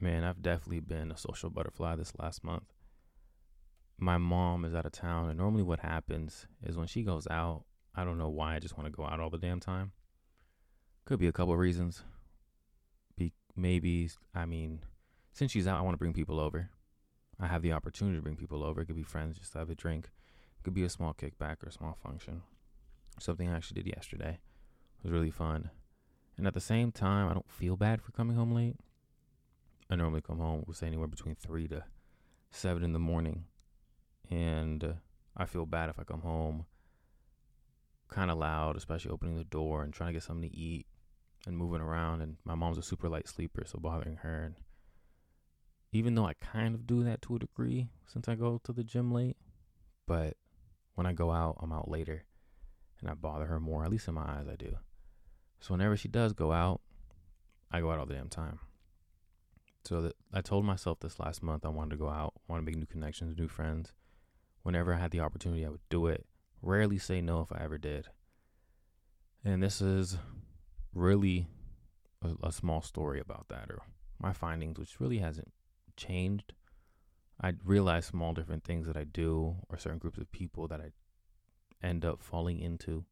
Man, 0.00 0.24
I've 0.24 0.42
definitely 0.42 0.80
been 0.80 1.10
a 1.10 1.16
social 1.16 1.50
butterfly 1.50 1.96
this 1.96 2.12
last 2.18 2.44
month. 2.44 2.72
My 3.98 4.18
mom 4.18 4.64
is 4.64 4.74
out 4.74 4.86
of 4.86 4.92
town, 4.92 5.28
and 5.28 5.38
normally 5.38 5.62
what 5.62 5.80
happens 5.80 6.46
is 6.62 6.76
when 6.76 6.88
she 6.88 7.02
goes 7.02 7.26
out, 7.30 7.64
I 7.94 8.04
don't 8.04 8.18
know 8.18 8.28
why 8.28 8.56
I 8.56 8.58
just 8.58 8.76
want 8.76 8.86
to 8.86 8.96
go 8.96 9.04
out 9.04 9.20
all 9.20 9.30
the 9.30 9.38
damn 9.38 9.60
time. 9.60 9.92
Could 11.04 11.20
be 11.20 11.28
a 11.28 11.32
couple 11.32 11.52
of 11.52 11.60
reasons. 11.60 12.02
Be 13.16 13.32
maybe 13.54 14.10
I 14.34 14.46
mean, 14.46 14.80
since 15.32 15.52
she's 15.52 15.66
out, 15.66 15.78
I 15.78 15.82
want 15.82 15.94
to 15.94 15.98
bring 15.98 16.12
people 16.12 16.40
over. 16.40 16.70
I 17.40 17.46
have 17.46 17.62
the 17.62 17.72
opportunity 17.72 18.16
to 18.16 18.22
bring 18.22 18.36
people 18.36 18.64
over. 18.64 18.80
It 18.80 18.86
could 18.86 18.96
be 18.96 19.02
friends, 19.02 19.38
just 19.38 19.52
to 19.52 19.58
have 19.58 19.70
a 19.70 19.74
drink. 19.74 20.06
It 20.58 20.64
could 20.64 20.74
be 20.74 20.84
a 20.84 20.88
small 20.88 21.14
kickback 21.14 21.62
or 21.62 21.68
a 21.68 21.72
small 21.72 21.96
function. 22.02 22.42
Something 23.20 23.48
I 23.48 23.56
actually 23.56 23.82
did 23.82 23.94
yesterday. 23.94 24.38
It 24.98 25.04
was 25.04 25.12
really 25.12 25.30
fun. 25.30 25.70
And 26.36 26.46
at 26.46 26.54
the 26.54 26.60
same 26.60 26.90
time, 26.90 27.28
I 27.28 27.32
don't 27.32 27.50
feel 27.50 27.76
bad 27.76 28.02
for 28.02 28.12
coming 28.12 28.36
home 28.36 28.52
late. 28.52 28.76
I 29.90 29.96
normally 29.96 30.20
come 30.20 30.38
home, 30.38 30.64
we'll 30.66 30.74
say 30.74 30.86
anywhere 30.86 31.06
between 31.06 31.34
3 31.34 31.68
to 31.68 31.84
7 32.50 32.82
in 32.82 32.92
the 32.92 32.98
morning. 32.98 33.44
And 34.30 34.82
uh, 34.82 34.92
I 35.36 35.44
feel 35.44 35.66
bad 35.66 35.90
if 35.90 35.98
I 35.98 36.04
come 36.04 36.22
home 36.22 36.66
kind 38.08 38.30
of 38.30 38.38
loud, 38.38 38.76
especially 38.76 39.10
opening 39.10 39.36
the 39.36 39.44
door 39.44 39.82
and 39.82 39.92
trying 39.92 40.08
to 40.08 40.12
get 40.14 40.22
something 40.22 40.48
to 40.48 40.56
eat 40.56 40.86
and 41.46 41.56
moving 41.56 41.80
around. 41.80 42.22
And 42.22 42.36
my 42.44 42.54
mom's 42.54 42.78
a 42.78 42.82
super 42.82 43.08
light 43.08 43.28
sleeper, 43.28 43.64
so 43.66 43.78
bothering 43.78 44.16
her. 44.16 44.44
And 44.44 44.54
even 45.92 46.14
though 46.14 46.26
I 46.26 46.34
kind 46.34 46.74
of 46.74 46.86
do 46.86 47.04
that 47.04 47.22
to 47.22 47.36
a 47.36 47.38
degree 47.38 47.88
since 48.06 48.28
I 48.28 48.34
go 48.34 48.60
to 48.64 48.72
the 48.72 48.84
gym 48.84 49.12
late, 49.12 49.36
but 50.06 50.36
when 50.94 51.06
I 51.06 51.12
go 51.12 51.30
out, 51.30 51.58
I'm 51.60 51.72
out 51.72 51.90
later 51.90 52.24
and 53.00 53.10
I 53.10 53.14
bother 53.14 53.46
her 53.46 53.60
more. 53.60 53.84
At 53.84 53.90
least 53.90 54.08
in 54.08 54.14
my 54.14 54.22
eyes, 54.22 54.46
I 54.50 54.56
do. 54.56 54.76
So 55.60 55.74
whenever 55.74 55.96
she 55.96 56.08
does 56.08 56.32
go 56.32 56.52
out, 56.52 56.80
I 57.70 57.80
go 57.80 57.90
out 57.90 57.98
all 57.98 58.06
the 58.06 58.14
damn 58.14 58.28
time. 58.28 58.58
So 59.84 60.00
that 60.00 60.16
I 60.32 60.40
told 60.40 60.64
myself 60.64 61.00
this 61.00 61.20
last 61.20 61.42
month 61.42 61.66
I 61.66 61.68
wanted 61.68 61.90
to 61.90 61.96
go 61.96 62.08
out, 62.08 62.32
want 62.48 62.60
to 62.60 62.64
make 62.64 62.76
new 62.76 62.86
connections, 62.86 63.36
new 63.36 63.48
friends. 63.48 63.92
Whenever 64.62 64.94
I 64.94 64.98
had 64.98 65.10
the 65.10 65.20
opportunity, 65.20 65.64
I 65.66 65.68
would 65.68 65.86
do 65.90 66.06
it. 66.06 66.24
Rarely 66.62 66.96
say 66.96 67.20
no 67.20 67.42
if 67.42 67.52
I 67.52 67.62
ever 67.62 67.76
did. 67.76 68.08
And 69.44 69.62
this 69.62 69.82
is 69.82 70.16
really 70.94 71.48
a, 72.22 72.48
a 72.48 72.52
small 72.52 72.80
story 72.80 73.20
about 73.20 73.48
that, 73.50 73.66
or 73.68 73.82
my 74.18 74.32
findings, 74.32 74.78
which 74.78 75.00
really 75.00 75.18
hasn't 75.18 75.52
changed. 75.98 76.54
I 77.42 77.52
realize 77.62 78.06
small 78.06 78.32
different 78.32 78.64
things 78.64 78.86
that 78.86 78.96
I 78.96 79.04
do, 79.04 79.56
or 79.68 79.76
certain 79.76 79.98
groups 79.98 80.16
of 80.16 80.32
people 80.32 80.66
that 80.68 80.80
I 80.80 81.86
end 81.86 82.06
up 82.06 82.22
falling 82.22 82.58
into, 82.58 83.04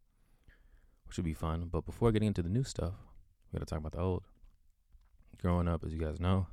which 1.04 1.18
would 1.18 1.26
be 1.26 1.34
fun. 1.34 1.68
But 1.70 1.84
before 1.84 2.12
getting 2.12 2.28
into 2.28 2.42
the 2.42 2.48
new 2.48 2.64
stuff, 2.64 2.94
we 3.52 3.58
got 3.58 3.66
to 3.66 3.70
talk 3.70 3.80
about 3.80 3.92
the 3.92 4.00
old. 4.00 4.22
Growing 5.38 5.68
up, 5.68 5.84
as 5.84 5.92
you 5.92 5.98
guys 5.98 6.18
know, 6.18 6.46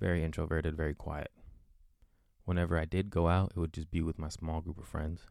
very 0.00 0.22
introverted, 0.24 0.76
very 0.76 0.94
quiet. 0.94 1.30
Whenever 2.44 2.78
I 2.78 2.84
did 2.84 3.10
go 3.10 3.28
out, 3.28 3.52
it 3.56 3.58
would 3.58 3.72
just 3.72 3.90
be 3.90 4.02
with 4.02 4.18
my 4.18 4.28
small 4.28 4.60
group 4.60 4.78
of 4.78 4.86
friends 4.86 5.26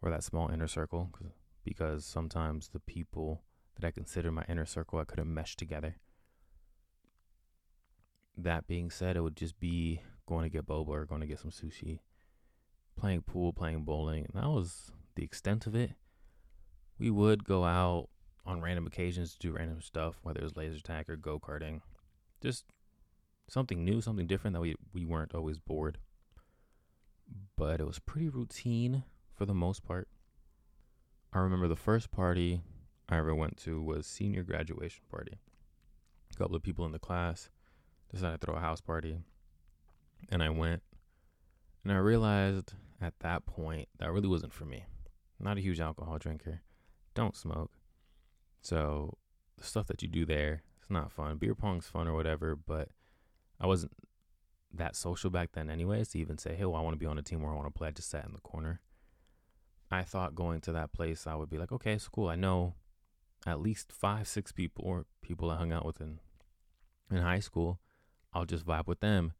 or 0.00 0.10
that 0.10 0.24
small 0.24 0.48
inner 0.48 0.66
circle 0.66 1.10
because 1.64 2.04
sometimes 2.04 2.68
the 2.68 2.80
people 2.80 3.42
that 3.76 3.86
I 3.86 3.90
consider 3.90 4.30
my 4.30 4.44
inner 4.48 4.66
circle 4.66 4.98
I 4.98 5.04
couldn't 5.04 5.32
mesh 5.32 5.56
together. 5.56 5.96
That 8.36 8.66
being 8.66 8.90
said, 8.90 9.16
it 9.16 9.20
would 9.20 9.36
just 9.36 9.60
be 9.60 10.00
going 10.26 10.44
to 10.44 10.48
get 10.48 10.66
boba 10.66 10.88
or 10.88 11.04
going 11.04 11.20
to 11.20 11.26
get 11.26 11.40
some 11.40 11.50
sushi, 11.50 12.00
playing 12.96 13.22
pool, 13.22 13.52
playing 13.52 13.84
bowling. 13.84 14.26
And 14.32 14.42
that 14.42 14.48
was 14.48 14.90
the 15.14 15.24
extent 15.24 15.66
of 15.66 15.74
it. 15.74 15.92
We 16.98 17.10
would 17.10 17.44
go 17.44 17.64
out 17.64 18.08
on 18.46 18.62
random 18.62 18.86
occasions 18.86 19.32
to 19.32 19.38
do 19.38 19.52
random 19.52 19.82
stuff, 19.82 20.18
whether 20.22 20.40
it 20.40 20.44
was 20.44 20.56
laser 20.56 20.80
tag 20.80 21.08
or 21.08 21.16
go 21.16 21.38
karting. 21.38 21.80
Just 22.40 22.64
something 23.52 23.84
new, 23.84 24.00
something 24.00 24.26
different 24.26 24.54
that 24.54 24.62
we, 24.62 24.74
we 24.94 25.04
weren't 25.04 25.34
always 25.34 25.58
bored. 25.58 25.98
But 27.56 27.80
it 27.80 27.86
was 27.86 27.98
pretty 27.98 28.30
routine 28.30 29.04
for 29.34 29.44
the 29.44 29.54
most 29.54 29.84
part. 29.84 30.08
I 31.34 31.38
remember 31.38 31.68
the 31.68 31.76
first 31.76 32.10
party 32.10 32.62
I 33.10 33.18
ever 33.18 33.34
went 33.34 33.58
to 33.58 33.82
was 33.82 34.06
senior 34.06 34.42
graduation 34.42 35.04
party. 35.10 35.38
A 36.32 36.36
couple 36.36 36.56
of 36.56 36.62
people 36.62 36.86
in 36.86 36.92
the 36.92 36.98
class 36.98 37.50
decided 38.10 38.40
to 38.40 38.46
throw 38.46 38.56
a 38.56 38.60
house 38.60 38.80
party, 38.80 39.18
and 40.30 40.42
I 40.42 40.48
went. 40.48 40.82
And 41.84 41.92
I 41.92 41.96
realized 41.96 42.72
at 43.02 43.18
that 43.20 43.44
point 43.44 43.88
that 43.98 44.10
really 44.12 44.28
wasn't 44.28 44.54
for 44.54 44.64
me. 44.64 44.86
not 45.38 45.58
a 45.58 45.62
huge 45.62 45.80
alcohol 45.80 46.18
drinker, 46.18 46.62
don't 47.14 47.36
smoke. 47.36 47.72
So 48.62 49.18
the 49.58 49.64
stuff 49.64 49.88
that 49.88 50.00
you 50.00 50.08
do 50.08 50.24
there, 50.24 50.62
it's 50.80 50.88
not 50.88 51.12
fun. 51.12 51.36
Beer 51.36 51.54
pong's 51.54 51.86
fun 51.86 52.08
or 52.08 52.14
whatever, 52.14 52.56
but 52.56 52.88
I 53.62 53.66
wasn't 53.66 53.92
that 54.74 54.96
social 54.96 55.30
back 55.30 55.50
then, 55.52 55.70
anyways, 55.70 56.08
to 56.08 56.18
even 56.18 56.36
say, 56.36 56.54
hey, 56.54 56.64
well, 56.64 56.76
I 56.76 56.82
want 56.82 56.94
to 56.94 56.98
be 56.98 57.06
on 57.06 57.18
a 57.18 57.22
team 57.22 57.42
where 57.42 57.52
I 57.52 57.54
want 57.54 57.68
to 57.68 57.78
play. 57.78 57.88
I 57.88 57.92
just 57.92 58.10
sat 58.10 58.26
in 58.26 58.32
the 58.32 58.40
corner. 58.40 58.80
I 59.90 60.02
thought 60.02 60.34
going 60.34 60.60
to 60.62 60.72
that 60.72 60.92
place, 60.92 61.26
I 61.26 61.34
would 61.34 61.50
be 61.50 61.58
like, 61.58 61.70
okay, 61.70 61.92
it's 61.92 62.08
cool. 62.08 62.28
I 62.28 62.34
know 62.34 62.74
at 63.46 63.60
least 63.60 63.92
five, 63.92 64.26
six 64.26 64.50
people 64.50 64.84
or 64.84 65.06
people 65.20 65.50
I 65.50 65.56
hung 65.56 65.72
out 65.72 65.84
with 65.84 66.00
in 66.00 66.18
in 67.10 67.18
high 67.18 67.40
school. 67.40 67.78
I'll 68.32 68.46
just 68.46 68.66
vibe 68.66 68.86
with 68.86 69.00
them. 69.00 69.34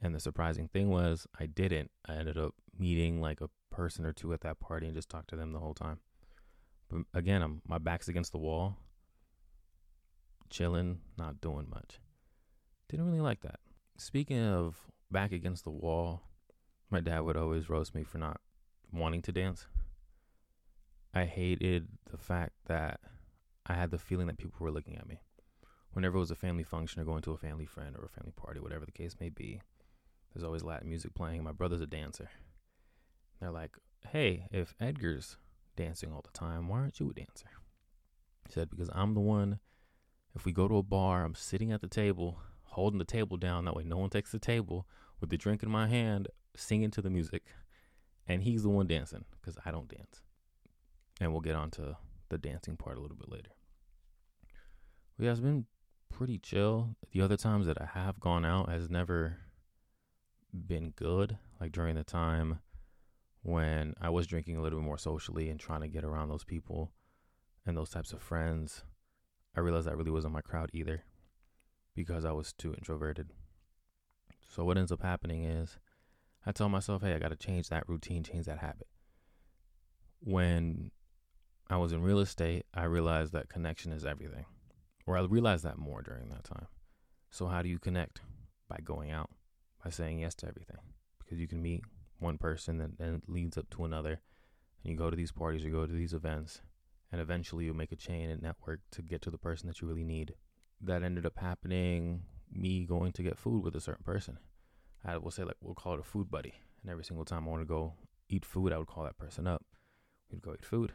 And 0.00 0.14
the 0.14 0.20
surprising 0.20 0.68
thing 0.68 0.90
was, 0.90 1.28
I 1.38 1.46
didn't. 1.46 1.92
I 2.06 2.14
ended 2.14 2.36
up 2.36 2.54
meeting 2.76 3.20
like 3.20 3.40
a 3.40 3.50
person 3.70 4.04
or 4.04 4.12
two 4.12 4.32
at 4.32 4.40
that 4.40 4.58
party 4.58 4.86
and 4.86 4.96
just 4.96 5.08
talked 5.08 5.30
to 5.30 5.36
them 5.36 5.52
the 5.52 5.60
whole 5.60 5.74
time. 5.74 6.00
But 6.90 7.02
again, 7.14 7.40
I'm 7.40 7.62
my 7.66 7.78
back's 7.78 8.08
against 8.08 8.32
the 8.32 8.38
wall, 8.38 8.76
chilling, 10.50 10.98
not 11.16 11.40
doing 11.40 11.68
much. 11.70 12.00
Didn't 12.92 13.06
really 13.06 13.22
like 13.22 13.40
that. 13.40 13.58
Speaking 13.96 14.38
of 14.38 14.78
back 15.10 15.32
against 15.32 15.64
the 15.64 15.70
wall, 15.70 16.20
my 16.90 17.00
dad 17.00 17.20
would 17.20 17.38
always 17.38 17.70
roast 17.70 17.94
me 17.94 18.02
for 18.02 18.18
not 18.18 18.38
wanting 18.92 19.22
to 19.22 19.32
dance. 19.32 19.66
I 21.14 21.24
hated 21.24 21.88
the 22.10 22.18
fact 22.18 22.52
that 22.66 23.00
I 23.64 23.72
had 23.72 23.92
the 23.92 23.98
feeling 23.98 24.26
that 24.26 24.36
people 24.36 24.58
were 24.60 24.70
looking 24.70 24.98
at 24.98 25.08
me. 25.08 25.22
Whenever 25.94 26.18
it 26.18 26.20
was 26.20 26.30
a 26.30 26.34
family 26.34 26.64
function 26.64 27.00
or 27.00 27.06
going 27.06 27.22
to 27.22 27.32
a 27.32 27.38
family 27.38 27.64
friend 27.64 27.96
or 27.96 28.04
a 28.04 28.10
family 28.10 28.32
party, 28.36 28.60
whatever 28.60 28.84
the 28.84 28.92
case 28.92 29.16
may 29.18 29.30
be, 29.30 29.62
there's 30.34 30.44
always 30.44 30.62
Latin 30.62 30.90
music 30.90 31.14
playing. 31.14 31.42
My 31.42 31.52
brother's 31.52 31.80
a 31.80 31.86
dancer. 31.86 32.28
They're 33.40 33.50
like, 33.50 33.78
hey, 34.10 34.48
if 34.50 34.74
Edgar's 34.78 35.38
dancing 35.76 36.12
all 36.12 36.20
the 36.20 36.38
time, 36.38 36.68
why 36.68 36.80
aren't 36.80 37.00
you 37.00 37.08
a 37.08 37.14
dancer? 37.14 37.48
He 38.46 38.52
said, 38.52 38.68
because 38.68 38.90
I'm 38.92 39.14
the 39.14 39.20
one, 39.20 39.60
if 40.34 40.44
we 40.44 40.52
go 40.52 40.68
to 40.68 40.76
a 40.76 40.82
bar, 40.82 41.24
I'm 41.24 41.34
sitting 41.34 41.72
at 41.72 41.80
the 41.80 41.88
table, 41.88 42.36
holding 42.72 42.98
the 42.98 43.04
table 43.04 43.36
down. 43.36 43.64
That 43.64 43.76
way, 43.76 43.84
no 43.84 43.98
one 43.98 44.10
takes 44.10 44.32
the 44.32 44.38
table 44.38 44.86
with 45.20 45.30
the 45.30 45.36
drink 45.36 45.62
in 45.62 45.70
my 45.70 45.88
hand, 45.88 46.28
singing 46.56 46.90
to 46.92 47.02
the 47.02 47.10
music. 47.10 47.44
And 48.26 48.42
he's 48.42 48.62
the 48.62 48.68
one 48.68 48.86
dancing 48.86 49.24
because 49.40 49.58
I 49.64 49.70
don't 49.70 49.88
dance. 49.88 50.22
And 51.20 51.32
we'll 51.32 51.40
get 51.40 51.56
on 51.56 51.70
to 51.72 51.96
the 52.28 52.38
dancing 52.38 52.76
part 52.76 52.96
a 52.96 53.00
little 53.00 53.16
bit 53.16 53.30
later. 53.30 53.50
Yeah, 55.18 55.32
it's 55.32 55.40
been 55.40 55.66
pretty 56.08 56.38
chill. 56.38 56.96
The 57.12 57.20
other 57.20 57.36
times 57.36 57.66
that 57.66 57.80
I 57.80 57.86
have 57.86 58.20
gone 58.20 58.44
out 58.44 58.68
has 58.68 58.88
never 58.88 59.38
been 60.66 60.90
good. 60.90 61.36
Like 61.60 61.72
during 61.72 61.96
the 61.96 62.04
time 62.04 62.60
when 63.42 63.94
I 64.00 64.08
was 64.10 64.26
drinking 64.26 64.56
a 64.56 64.62
little 64.62 64.78
bit 64.78 64.86
more 64.86 64.98
socially 64.98 65.50
and 65.50 65.60
trying 65.60 65.82
to 65.82 65.88
get 65.88 66.04
around 66.04 66.28
those 66.28 66.44
people 66.44 66.92
and 67.66 67.76
those 67.76 67.90
types 67.90 68.12
of 68.12 68.22
friends, 68.22 68.84
I 69.54 69.60
realized 69.60 69.86
that 69.86 69.96
really 69.96 70.10
wasn't 70.10 70.34
my 70.34 70.40
crowd 70.40 70.70
either 70.72 71.04
because 71.94 72.24
I 72.24 72.32
was 72.32 72.52
too 72.52 72.74
introverted. 72.74 73.30
So 74.48 74.64
what 74.64 74.78
ends 74.78 74.92
up 74.92 75.02
happening 75.02 75.44
is 75.44 75.78
I 76.44 76.52
tell 76.52 76.68
myself, 76.68 77.02
hey, 77.02 77.14
I 77.14 77.18
got 77.18 77.28
to 77.28 77.36
change 77.36 77.68
that 77.68 77.88
routine, 77.88 78.22
change 78.22 78.46
that 78.46 78.58
habit. 78.58 78.88
When 80.20 80.90
I 81.70 81.76
was 81.76 81.92
in 81.92 82.02
real 82.02 82.20
estate, 82.20 82.66
I 82.74 82.84
realized 82.84 83.32
that 83.32 83.48
connection 83.48 83.92
is 83.92 84.04
everything. 84.04 84.44
Or 85.06 85.16
I 85.16 85.22
realized 85.22 85.64
that 85.64 85.78
more 85.78 86.02
during 86.02 86.28
that 86.28 86.44
time. 86.44 86.66
So 87.30 87.46
how 87.46 87.62
do 87.62 87.68
you 87.68 87.78
connect? 87.78 88.20
By 88.68 88.78
going 88.84 89.10
out, 89.10 89.30
by 89.82 89.90
saying 89.90 90.20
yes 90.20 90.34
to 90.36 90.48
everything. 90.48 90.78
Because 91.18 91.38
you 91.38 91.48
can 91.48 91.62
meet 91.62 91.82
one 92.18 92.38
person 92.38 92.80
and 92.80 92.94
then 92.98 93.22
leads 93.26 93.58
up 93.58 93.68
to 93.70 93.84
another. 93.84 94.20
And 94.82 94.92
you 94.92 94.96
go 94.96 95.10
to 95.10 95.16
these 95.16 95.32
parties, 95.32 95.64
you 95.64 95.70
go 95.70 95.86
to 95.86 95.92
these 95.92 96.14
events, 96.14 96.60
and 97.10 97.20
eventually 97.20 97.64
you 97.64 97.74
make 97.74 97.92
a 97.92 97.96
chain 97.96 98.30
and 98.30 98.42
network 98.42 98.80
to 98.92 99.02
get 99.02 99.22
to 99.22 99.30
the 99.30 99.38
person 99.38 99.66
that 99.68 99.80
you 99.80 99.88
really 99.88 100.04
need 100.04 100.34
that 100.82 101.02
ended 101.02 101.26
up 101.26 101.38
happening 101.38 102.22
me 102.52 102.84
going 102.84 103.12
to 103.12 103.22
get 103.22 103.38
food 103.38 103.62
with 103.62 103.74
a 103.76 103.80
certain 103.80 104.04
person. 104.04 104.38
I 105.04 105.16
will 105.16 105.30
say 105.30 105.44
like 105.44 105.56
we'll 105.60 105.74
call 105.74 105.94
it 105.94 106.00
a 106.00 106.04
food 106.04 106.30
buddy. 106.30 106.54
And 106.82 106.90
every 106.90 107.04
single 107.04 107.24
time 107.24 107.46
I 107.46 107.50
want 107.50 107.62
to 107.62 107.66
go 107.66 107.94
eat 108.28 108.44
food, 108.44 108.72
I 108.72 108.78
would 108.78 108.88
call 108.88 109.04
that 109.04 109.18
person 109.18 109.46
up. 109.46 109.64
We'd 110.30 110.42
go 110.42 110.54
eat 110.54 110.64
food. 110.64 110.92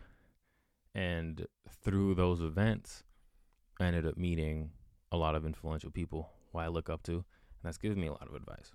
And 0.94 1.46
through 1.84 2.16
those 2.16 2.42
events, 2.42 3.04
I 3.80 3.86
ended 3.86 4.08
up 4.08 4.18
meeting 4.18 4.72
a 5.12 5.18
lot 5.18 5.36
of 5.36 5.46
influential 5.46 5.92
people 5.92 6.32
who 6.52 6.60
I 6.60 6.68
look 6.68 6.90
up 6.90 7.04
to, 7.04 7.14
and 7.14 7.24
that's 7.64 7.78
given 7.78 8.00
me 8.00 8.08
a 8.08 8.12
lot 8.12 8.28
of 8.28 8.34
advice. 8.34 8.74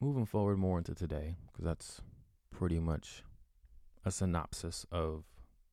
Moving 0.00 0.26
forward 0.26 0.58
more 0.58 0.78
into 0.78 0.94
today, 0.94 1.36
because 1.46 1.64
that's 1.64 2.00
pretty 2.50 2.78
much 2.78 3.22
a 4.04 4.10
synopsis 4.10 4.86
of 4.92 5.24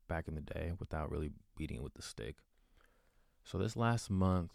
back 0.07 0.27
in 0.27 0.35
the 0.35 0.41
day 0.41 0.73
without 0.79 1.11
really 1.11 1.31
beating 1.57 1.77
it 1.77 1.83
with 1.83 1.93
the 1.93 2.01
stick. 2.01 2.37
So 3.47 3.57
this 3.57 3.77
last 3.77 4.09
month, 4.09 4.51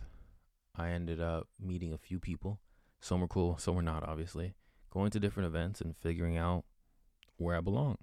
I 0.76 0.90
ended 0.90 1.18
up 1.18 1.48
meeting 1.58 1.94
a 1.94 1.98
few 1.98 2.20
people. 2.20 2.60
Some 3.00 3.22
were 3.22 3.26
cool, 3.26 3.56
some 3.56 3.74
were 3.74 3.80
not, 3.80 4.06
obviously. 4.06 4.52
Going 4.90 5.10
to 5.12 5.18
different 5.18 5.46
events 5.46 5.80
and 5.80 5.96
figuring 5.96 6.36
out 6.36 6.66
where 7.38 7.56
I 7.56 7.62
belong. 7.62 7.96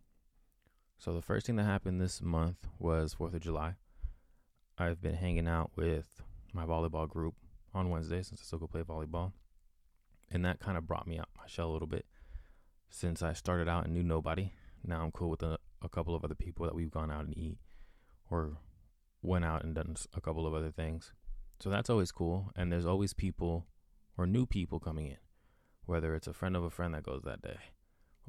So 0.98 1.14
the 1.14 1.22
first 1.22 1.46
thing 1.46 1.58
that 1.58 1.66
happened 1.66 2.02
this 2.02 2.24
month 2.24 2.68
was 2.80 3.14
4th 3.14 3.36
of 3.36 3.42
July. 3.42 3.76
I've 4.80 5.00
been 5.00 5.14
hanging 5.14 5.48
out 5.48 5.70
with 5.76 6.24
my 6.54 6.66
volleyball 6.66 7.08
group 7.08 7.36
on 7.72 7.92
Wednesday 7.92 8.24
since 8.24 8.42
I 8.42 8.46
still 8.46 8.58
go 8.58 8.66
play 8.66 8.82
volleyball. 8.82 9.34
And 10.32 10.44
that 10.44 10.60
kind 10.60 10.76
of 10.76 10.88
brought 10.88 11.06
me 11.06 11.20
out 11.20 11.30
my 11.38 11.46
shell 11.46 11.70
a 11.70 11.74
little 11.74 11.88
bit 11.88 12.08
since 12.90 13.22
I 13.22 13.34
started 13.34 13.70
out 13.70 13.86
and 13.86 13.94
knew 13.94 14.02
nobody. 14.02 14.54
Now 14.84 15.04
I'm 15.04 15.12
cool 15.12 15.30
with 15.30 15.44
a, 15.44 15.60
a 15.84 15.90
couple 15.90 16.16
of 16.16 16.24
other 16.24 16.34
people 16.34 16.66
that 16.66 16.74
we've 16.74 16.90
gone 16.90 17.12
out 17.12 17.26
and 17.26 17.38
eat 17.38 17.60
or 18.32 18.58
went 19.22 19.46
out 19.46 19.64
and 19.64 19.76
done 19.76 19.96
a 20.14 20.22
couple 20.22 20.48
of 20.48 20.54
other 20.54 20.72
things. 20.72 21.14
So 21.60 21.70
that's 21.70 21.90
always 21.90 22.12
cool. 22.12 22.52
And 22.56 22.72
there's 22.72 22.86
always 22.86 23.14
people 23.14 23.68
or 24.18 24.26
new 24.26 24.46
people 24.46 24.80
coming 24.80 25.08
in, 25.08 25.18
whether 25.86 26.16
it's 26.16 26.28
a 26.28 26.34
friend 26.34 26.56
of 26.56 26.64
a 26.64 26.70
friend 26.70 26.94
that 26.94 27.04
goes 27.04 27.22
that 27.24 27.42
day 27.42 27.58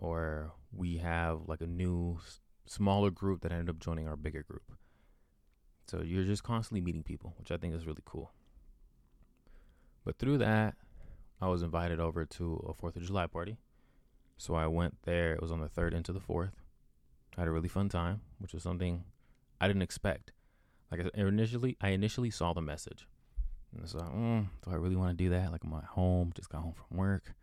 or 0.00 0.52
we 0.72 0.96
have 0.96 1.42
like 1.46 1.60
a 1.60 1.66
new 1.66 2.18
smaller 2.66 3.10
group 3.10 3.42
that 3.42 3.52
ended 3.52 3.68
up 3.68 3.78
joining 3.78 4.08
our 4.08 4.16
bigger 4.16 4.42
group. 4.42 4.72
So 5.86 6.02
you're 6.02 6.24
just 6.24 6.42
constantly 6.42 6.80
meeting 6.80 7.02
people, 7.02 7.34
which 7.38 7.52
I 7.52 7.58
think 7.58 7.74
is 7.74 7.86
really 7.86 8.02
cool. 8.06 8.32
But 10.04 10.18
through 10.18 10.38
that, 10.38 10.76
I 11.40 11.48
was 11.48 11.62
invited 11.62 12.00
over 12.00 12.24
to 12.24 12.66
a 12.68 12.72
4th 12.72 12.96
of 12.96 13.02
July 13.02 13.26
party. 13.26 13.58
So 14.38 14.54
I 14.54 14.66
went 14.66 14.96
there. 15.02 15.34
It 15.34 15.42
was 15.42 15.52
on 15.52 15.60
the 15.60 15.68
3rd 15.68 15.92
into 15.92 16.12
the 16.12 16.20
4th. 16.20 16.52
I 17.36 17.42
had 17.42 17.48
a 17.48 17.52
really 17.52 17.68
fun 17.68 17.90
time, 17.90 18.22
which 18.38 18.54
was 18.54 18.62
something 18.62 19.04
I 19.60 19.66
didn't 19.66 19.82
expect. 19.82 20.32
Like 20.90 21.00
I 21.00 21.04
said, 21.04 21.12
initially, 21.16 21.76
I 21.80 21.90
initially 21.90 22.30
saw 22.30 22.52
the 22.52 22.60
message. 22.60 23.06
And 23.76 23.88
so, 23.88 23.98
mm, 23.98 24.48
do 24.64 24.70
I 24.70 24.74
really 24.74 24.96
want 24.96 25.16
to 25.16 25.24
do 25.24 25.30
that? 25.30 25.52
Like 25.52 25.62
I'm 25.64 25.72
at 25.74 25.84
home, 25.84 26.32
just 26.34 26.48
got 26.48 26.62
home 26.62 26.74
from 26.74 26.96
work. 26.96 27.34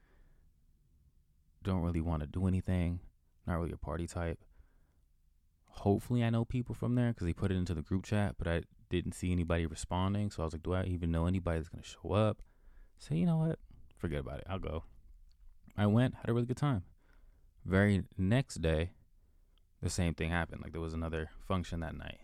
Don't 1.64 1.82
really 1.82 2.02
want 2.02 2.22
to 2.22 2.28
do 2.28 2.48
anything. 2.48 3.00
Not 3.46 3.60
really 3.60 3.72
a 3.72 3.78
party 3.78 4.08
type 4.08 4.40
hopefully 5.78 6.24
I 6.24 6.30
know 6.30 6.46
people 6.46 6.76
from 6.76 6.96
there 6.96 7.10
because 7.10 7.26
they 7.26 7.34
put 7.34 7.52
it 7.52 7.56
into 7.56 7.74
the 7.74 7.82
group 7.82 8.04
chat, 8.04 8.36
but 8.38 8.48
I 8.48 8.64
didn't 8.90 9.14
see 9.14 9.32
anybody 9.32 9.66
responding. 9.66 10.32
So 10.32 10.42
I 10.42 10.46
was 10.46 10.54
like, 10.54 10.64
do 10.64 10.74
I 10.74 10.84
even 10.84 11.12
know 11.12 11.28
anybody 11.28 11.60
that's 11.60 11.70
going 11.70 11.84
to 11.84 11.90
show 11.90 12.14
up? 12.14 12.42
Say, 13.00 13.16
you 13.16 13.26
know 13.26 13.38
what? 13.38 13.60
Forget 13.98 14.22
about 14.22 14.40
it. 14.40 14.48
I'll 14.50 14.60
go. 14.60 14.84
I 15.78 15.86
went, 15.86 16.16
had 16.16 16.30
a 16.30 16.34
really 16.34 16.48
good 16.48 16.58
time. 16.58 16.84
Very 17.66 18.04
next 18.18 18.62
day, 18.62 18.92
the 19.82 19.90
same 19.90 20.14
thing 20.14 20.32
happened. 20.32 20.62
Like 20.64 20.72
there 20.72 20.82
was 20.82 20.94
another 20.94 21.30
function 21.48 21.82
that 21.82 21.96
night 21.96 22.20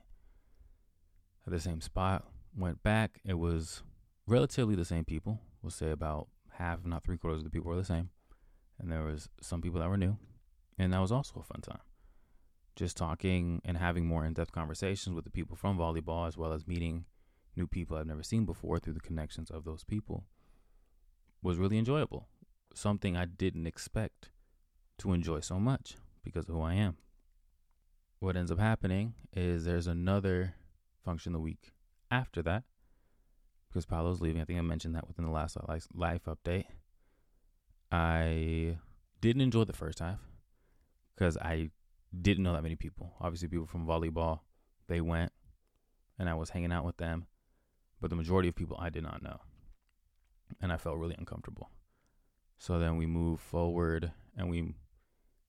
at 1.46 1.52
the 1.52 1.60
same 1.60 1.82
spot. 1.82 2.26
Went 2.56 2.84
back. 2.84 3.20
It 3.26 3.36
was 3.36 3.84
relatively 4.28 4.76
the 4.76 4.86
same 4.86 5.06
people. 5.06 5.40
We'll 5.62 5.72
say 5.72 5.92
about 5.92 6.28
half, 6.52 6.80
if 6.80 6.86
not 6.86 7.04
three 7.04 7.18
quarters 7.18 7.40
of 7.40 7.46
the 7.46 7.50
people 7.50 7.70
were 7.70 7.78
the 7.78 7.86
same. 7.86 8.10
And 8.80 8.92
there 8.92 9.04
was 9.04 9.30
some 9.42 9.62
people 9.62 9.80
that 9.80 9.90
were 9.90 9.98
new. 9.98 10.18
And 10.78 10.94
that 10.94 11.02
was 11.02 11.12
also 11.12 11.40
a 11.40 11.44
fun 11.44 11.62
time 11.62 11.80
just 12.76 12.98
talking 12.98 13.62
and 13.64 13.78
having 13.78 14.06
more 14.06 14.26
in 14.26 14.34
depth 14.34 14.52
conversations 14.52 15.16
with 15.16 15.26
the 15.26 15.32
people 15.32 15.56
from 15.56 15.78
volleyball, 15.78 16.28
as 16.28 16.38
well 16.38 16.54
as 16.54 16.68
meeting 16.68 17.06
new 17.56 17.68
people 17.68 17.96
I've 17.96 18.08
never 18.08 18.24
seen 18.24 18.46
before 18.46 18.80
through 18.80 18.94
the 18.94 19.00
connections 19.00 19.52
of 19.52 19.64
those 19.64 19.84
people, 19.84 20.24
was 21.42 21.58
really 21.58 21.78
enjoyable. 21.78 22.28
Something 22.74 23.16
I 23.16 23.26
didn't 23.26 23.68
expect 23.68 24.32
to 25.00 25.14
enjoy 25.14 25.42
so 25.42 25.60
much 25.60 25.98
because 26.24 26.50
of 26.50 26.56
who 26.56 26.62
I 26.62 26.74
am. 26.74 26.98
What 28.20 28.36
ends 28.36 28.52
up 28.52 28.60
happening 28.60 29.14
is 29.34 29.66
there's 29.66 29.88
another 29.88 30.56
function 31.04 31.34
the 31.34 31.40
week 31.40 31.72
after 32.10 32.42
that 32.44 32.64
because 33.70 33.86
Paolo's 33.86 34.22
leaving. 34.22 34.42
I 34.42 34.46
think 34.46 34.60
I 34.60 34.62
mentioned 34.62 34.96
that 34.96 35.08
within 35.08 35.26
the 35.26 35.32
last 35.32 35.58
life 35.94 36.26
update. 36.26 36.66
I 37.92 38.78
didn't 39.22 39.42
enjoy 39.42 39.64
the 39.64 39.74
first 39.74 40.00
half 40.00 40.20
because 41.16 41.38
I 41.38 41.70
didn't 42.22 42.44
know 42.44 42.54
that 42.54 42.64
many 42.64 42.76
people. 42.76 43.14
Obviously, 43.20 43.48
people 43.48 43.66
from 43.66 43.86
volleyball, 43.86 44.42
they 44.88 45.02
went, 45.02 45.32
and 46.20 46.30
I 46.30 46.34
was 46.34 46.50
hanging 46.50 46.72
out 46.72 46.86
with 46.86 46.98
them. 46.98 47.28
But 48.02 48.10
the 48.10 48.16
majority 48.16 48.50
of 48.50 48.56
people 48.56 48.78
I 48.80 48.90
did 48.90 49.04
not 49.04 49.24
know. 49.24 49.40
And 50.62 50.72
I 50.72 50.78
felt 50.78 50.98
really 50.98 51.16
uncomfortable. 51.18 51.70
So 52.58 52.78
then 52.78 52.98
we 52.98 53.06
move 53.06 53.40
forward 53.40 54.12
and 54.38 54.50
we 54.50 54.76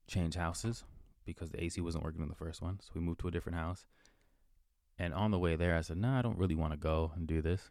change 0.07 0.35
houses 0.35 0.85
because 1.25 1.51
the 1.51 1.63
AC 1.63 1.81
wasn't 1.81 2.05
working 2.05 2.23
in 2.23 2.29
the 2.29 2.35
first 2.35 2.63
one. 2.63 2.79
So 2.81 2.91
we 2.95 3.01
moved 3.01 3.21
to 3.21 3.29
a 3.29 3.31
different 3.31 3.59
house. 3.59 3.87
And 4.99 5.13
on 5.13 5.31
the 5.31 5.39
way 5.39 5.57
there, 5.57 5.77
I 5.77 5.81
said, 5.81 5.97
nah, 5.97 6.19
I 6.19 6.23
don't 6.23 6.39
really 6.39 6.55
want 6.55 6.73
to 6.73 6.79
go 6.79 7.13
and 7.17 7.27
do 7.27 7.43
this. 7.43 7.71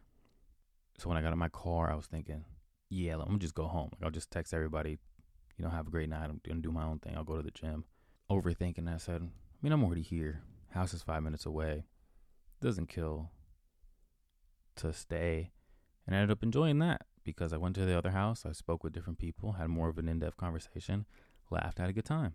So 0.98 1.08
when 1.08 1.18
I 1.18 1.22
got 1.22 1.32
in 1.32 1.38
my 1.38 1.48
car, 1.48 1.90
I 1.90 1.94
was 1.94 2.06
thinking, 2.06 2.44
yeah, 2.90 3.16
I'm 3.16 3.34
to 3.34 3.38
just 3.38 3.54
go 3.54 3.66
home. 3.66 3.90
Like, 3.92 4.04
I'll 4.04 4.10
just 4.10 4.30
text 4.30 4.52
everybody, 4.52 4.98
you 5.56 5.64
know, 5.64 5.70
have 5.70 5.86
a 5.86 5.90
great 5.90 6.08
night. 6.08 6.24
I'm 6.24 6.40
going 6.44 6.62
to 6.62 6.68
do 6.68 6.70
my 6.70 6.84
own 6.84 6.98
thing. 6.98 7.16
I'll 7.16 7.24
go 7.24 7.36
to 7.36 7.42
the 7.42 7.50
gym 7.50 7.84
overthinking. 8.30 8.92
I 8.92 8.98
said, 8.98 9.22
I 9.22 9.56
mean, 9.62 9.72
I'm 9.72 9.82
already 9.82 10.02
here. 10.02 10.42
House 10.70 10.92
is 10.92 11.02
five 11.02 11.22
minutes 11.22 11.46
away. 11.46 11.84
Doesn't 12.60 12.88
kill 12.88 13.30
to 14.76 14.92
stay. 14.92 15.52
And 16.06 16.14
I 16.14 16.18
ended 16.18 16.36
up 16.36 16.42
enjoying 16.42 16.78
that 16.80 17.02
because 17.24 17.52
I 17.52 17.56
went 17.56 17.74
to 17.76 17.84
the 17.84 17.96
other 17.96 18.10
house. 18.10 18.44
I 18.46 18.52
spoke 18.52 18.84
with 18.84 18.92
different 18.92 19.18
people, 19.18 19.52
had 19.52 19.68
more 19.68 19.88
of 19.88 19.98
an 19.98 20.08
in 20.08 20.18
depth 20.18 20.36
conversation, 20.36 21.06
laughed, 21.50 21.78
had 21.78 21.88
a 21.88 21.94
good 21.94 22.04
time. 22.04 22.34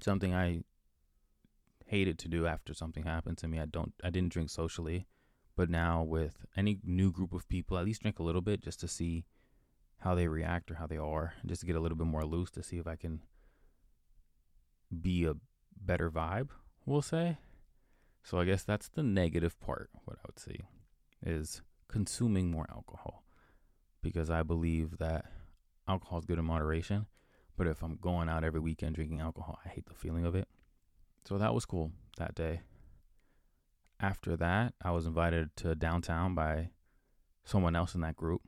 Something 0.00 0.34
I 0.34 0.62
hated 1.86 2.18
to 2.18 2.28
do 2.28 2.46
after 2.46 2.74
something 2.74 3.04
happened 3.04 3.38
to 3.38 3.48
me. 3.48 3.58
I 3.58 3.66
don't 3.66 3.94
I 4.04 4.10
didn't 4.10 4.32
drink 4.32 4.50
socially, 4.50 5.06
but 5.56 5.70
now 5.70 6.02
with 6.02 6.44
any 6.56 6.78
new 6.84 7.10
group 7.10 7.32
of 7.32 7.48
people, 7.48 7.78
at 7.78 7.84
least 7.84 8.02
drink 8.02 8.18
a 8.18 8.24
little 8.24 8.42
bit 8.42 8.62
just 8.62 8.80
to 8.80 8.88
see 8.88 9.24
how 10.00 10.14
they 10.14 10.28
react 10.28 10.70
or 10.70 10.74
how 10.74 10.86
they 10.86 10.98
are, 10.98 11.34
just 11.46 11.60
to 11.60 11.66
get 11.66 11.76
a 11.76 11.80
little 11.80 11.96
bit 11.96 12.06
more 12.06 12.24
loose 12.24 12.50
to 12.50 12.62
see 12.62 12.78
if 12.78 12.86
I 12.86 12.96
can 12.96 13.20
be 15.00 15.24
a 15.24 15.34
better 15.80 16.10
vibe, 16.10 16.50
we'll 16.84 17.02
say. 17.02 17.38
So 18.22 18.38
I 18.38 18.44
guess 18.44 18.62
that's 18.62 18.88
the 18.88 19.02
negative 19.02 19.58
part, 19.60 19.90
what 20.04 20.18
I 20.18 20.22
would 20.26 20.38
say, 20.38 20.66
is 21.24 21.62
consuming 21.88 22.50
more 22.50 22.66
alcohol. 22.70 23.22
Because 24.02 24.30
I 24.30 24.42
believe 24.42 24.98
that 24.98 25.26
alcohol 25.88 26.18
is 26.18 26.24
good 26.24 26.38
in 26.38 26.44
moderation. 26.44 27.06
But 27.56 27.66
if 27.66 27.82
I'm 27.82 27.96
going 27.96 28.28
out 28.28 28.44
every 28.44 28.60
weekend 28.60 28.96
drinking 28.96 29.20
alcohol, 29.20 29.58
I 29.64 29.68
hate 29.68 29.86
the 29.86 29.94
feeling 29.94 30.26
of 30.26 30.34
it. 30.34 30.48
So 31.26 31.38
that 31.38 31.54
was 31.54 31.64
cool 31.64 31.90
that 32.18 32.36
day. 32.36 32.60
After 33.98 34.36
that, 34.36 34.74
I 34.80 34.92
was 34.92 35.06
invited 35.06 35.56
to 35.56 35.74
downtown 35.74 36.36
by 36.36 36.70
someone 37.44 37.74
else 37.74 37.96
in 37.96 38.00
that 38.02 38.14
group. 38.14 38.42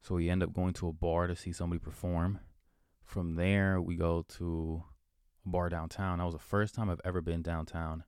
So 0.00 0.14
we 0.14 0.30
end 0.30 0.42
up 0.42 0.54
going 0.54 0.72
to 0.74 0.88
a 0.88 0.92
bar 0.92 1.26
to 1.26 1.36
see 1.36 1.52
somebody 1.52 1.78
perform. 1.78 2.40
From 3.04 3.34
there, 3.34 3.80
we 3.80 3.96
go 3.96 4.24
to 4.38 4.82
a 5.44 5.48
bar 5.50 5.68
downtown. 5.68 6.18
That 6.18 6.24
was 6.24 6.34
the 6.34 6.40
first 6.40 6.74
time 6.74 6.88
I've 6.88 7.00
ever 7.04 7.20
been 7.20 7.42
downtown 7.42 8.04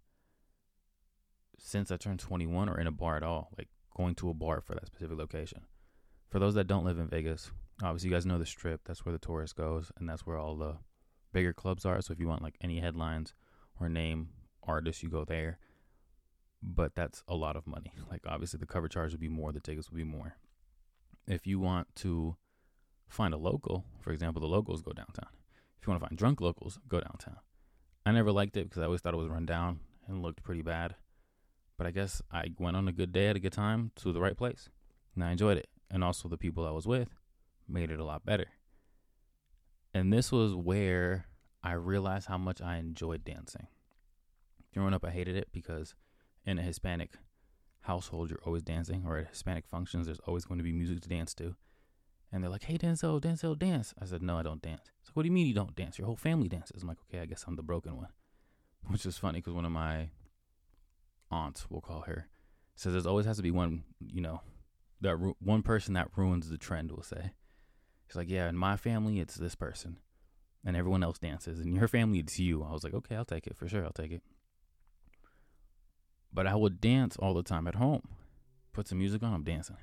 since 1.58 1.90
I 1.90 1.98
turned 1.98 2.20
21 2.20 2.70
or 2.70 2.80
in 2.80 2.86
a 2.86 2.92
bar 2.92 3.16
at 3.16 3.22
all, 3.22 3.50
like 3.58 3.68
going 3.94 4.14
to 4.16 4.30
a 4.30 4.34
bar 4.34 4.62
for 4.62 4.74
that 4.74 4.86
specific 4.86 5.18
location. 5.18 5.60
For 6.30 6.38
those 6.38 6.54
that 6.54 6.66
don't 6.66 6.84
live 6.84 6.98
in 6.98 7.08
Vegas, 7.08 7.50
obviously 7.82 8.08
you 8.08 8.16
guys 8.16 8.24
know 8.24 8.38
the 8.38 8.46
strip. 8.46 8.80
That's 8.86 9.04
where 9.04 9.12
the 9.12 9.18
tourist 9.18 9.56
goes, 9.56 9.92
and 9.98 10.08
that's 10.08 10.24
where 10.24 10.38
all 10.38 10.56
the 10.56 10.78
bigger 11.32 11.52
clubs 11.52 11.84
are. 11.84 12.00
So 12.00 12.12
if 12.12 12.18
you 12.18 12.28
want 12.28 12.42
like 12.42 12.56
any 12.62 12.80
headlines 12.80 13.34
or 13.80 13.88
name 13.88 14.28
artist, 14.62 15.02
you 15.02 15.08
go 15.08 15.24
there. 15.24 15.58
But 16.62 16.94
that's 16.94 17.22
a 17.28 17.34
lot 17.34 17.56
of 17.56 17.66
money. 17.66 17.92
Like 18.10 18.22
obviously 18.26 18.58
the 18.58 18.66
cover 18.66 18.88
charge 18.88 19.10
would 19.12 19.20
be 19.20 19.28
more, 19.28 19.52
the 19.52 19.60
tickets 19.60 19.90
would 19.90 19.96
be 19.96 20.04
more. 20.04 20.36
If 21.26 21.46
you 21.46 21.58
want 21.58 21.88
to 21.96 22.36
find 23.08 23.34
a 23.34 23.38
local, 23.38 23.84
for 24.00 24.12
example, 24.12 24.40
the 24.40 24.46
locals 24.46 24.82
go 24.82 24.92
downtown. 24.92 25.28
If 25.80 25.86
you 25.86 25.90
want 25.90 26.02
to 26.02 26.08
find 26.08 26.18
drunk 26.18 26.40
locals, 26.40 26.78
go 26.88 27.00
downtown. 27.00 27.38
I 28.06 28.12
never 28.12 28.32
liked 28.32 28.56
it 28.56 28.68
because 28.68 28.82
I 28.82 28.84
always 28.84 29.00
thought 29.00 29.14
it 29.14 29.18
was 29.18 29.28
run 29.28 29.46
down 29.46 29.80
and 30.06 30.22
looked 30.22 30.42
pretty 30.42 30.62
bad. 30.62 30.94
But 31.76 31.86
I 31.86 31.90
guess 31.90 32.22
I 32.30 32.52
went 32.58 32.76
on 32.76 32.88
a 32.88 32.92
good 32.92 33.12
day 33.12 33.28
at 33.28 33.36
a 33.36 33.40
good 33.40 33.52
time 33.52 33.90
to 33.96 34.12
the 34.12 34.20
right 34.20 34.36
place. 34.36 34.68
And 35.14 35.24
I 35.24 35.32
enjoyed 35.32 35.58
it. 35.58 35.68
And 35.90 36.04
also 36.04 36.28
the 36.28 36.36
people 36.36 36.66
I 36.66 36.70
was 36.70 36.86
with 36.86 37.08
made 37.68 37.90
it 37.90 38.00
a 38.00 38.04
lot 38.04 38.24
better. 38.24 38.46
And 39.92 40.12
this 40.12 40.32
was 40.32 40.54
where 40.54 41.26
I 41.64 41.72
realized 41.72 42.28
how 42.28 42.36
much 42.36 42.60
I 42.60 42.76
enjoyed 42.76 43.24
dancing. 43.24 43.68
Growing 44.74 44.92
up, 44.92 45.02
I 45.02 45.10
hated 45.10 45.34
it 45.34 45.48
because 45.50 45.94
in 46.44 46.58
a 46.58 46.62
Hispanic 46.62 47.12
household, 47.80 48.28
you're 48.28 48.42
always 48.44 48.62
dancing, 48.62 49.04
or 49.06 49.16
at 49.16 49.28
Hispanic 49.28 49.64
functions, 49.66 50.04
there's 50.04 50.20
always 50.26 50.44
going 50.44 50.58
to 50.58 50.64
be 50.64 50.72
music 50.72 51.00
to 51.00 51.08
dance 51.08 51.32
to. 51.36 51.56
And 52.30 52.42
they're 52.42 52.50
like, 52.50 52.64
hey, 52.64 52.76
Denzel, 52.76 53.18
Denzel, 53.18 53.58
dance. 53.58 53.94
I 54.00 54.04
said, 54.04 54.22
no, 54.22 54.36
I 54.36 54.42
don't 54.42 54.60
dance. 54.60 54.90
So 55.04 55.12
what 55.14 55.22
do 55.22 55.28
you 55.28 55.32
mean 55.32 55.46
you 55.46 55.54
don't 55.54 55.74
dance? 55.74 55.96
Your 55.96 56.06
whole 56.06 56.16
family 56.16 56.48
dances. 56.48 56.82
I'm 56.82 56.88
like, 56.88 56.98
okay, 57.08 57.22
I 57.22 57.26
guess 57.26 57.44
I'm 57.48 57.56
the 57.56 57.62
broken 57.62 57.96
one. 57.96 58.08
Which 58.88 59.06
is 59.06 59.16
funny 59.16 59.38
because 59.38 59.54
one 59.54 59.64
of 59.64 59.72
my 59.72 60.10
aunts, 61.30 61.70
we'll 61.70 61.80
call 61.80 62.02
her, 62.02 62.28
says 62.74 62.92
there's 62.92 63.06
always 63.06 63.24
has 63.24 63.38
to 63.38 63.42
be 63.42 63.50
one, 63.50 63.84
you 64.06 64.20
know, 64.20 64.42
that 65.00 65.16
ru- 65.16 65.36
one 65.40 65.62
person 65.62 65.94
that 65.94 66.10
ruins 66.14 66.50
the 66.50 66.58
trend, 66.58 66.90
we'll 66.90 67.02
say. 67.02 67.32
She's 68.06 68.16
like, 68.16 68.28
yeah, 68.28 68.50
in 68.50 68.56
my 68.56 68.76
family, 68.76 69.20
it's 69.20 69.36
this 69.36 69.54
person. 69.54 69.96
And 70.66 70.76
everyone 70.76 71.02
else 71.02 71.18
dances. 71.18 71.60
In 71.60 71.74
your 71.74 71.88
family, 71.88 72.20
it's 72.20 72.38
you. 72.38 72.64
I 72.64 72.72
was 72.72 72.84
like, 72.84 72.94
okay, 72.94 73.16
I'll 73.16 73.24
take 73.24 73.46
it 73.46 73.56
for 73.56 73.68
sure. 73.68 73.84
I'll 73.84 73.92
take 73.92 74.12
it. 74.12 74.22
But 76.32 76.46
I 76.46 76.56
would 76.56 76.80
dance 76.80 77.16
all 77.16 77.34
the 77.34 77.42
time 77.42 77.66
at 77.68 77.76
home. 77.76 78.02
Put 78.72 78.88
some 78.88 78.98
music 78.98 79.22
on, 79.22 79.32
I'm 79.32 79.44
dancing. 79.44 79.76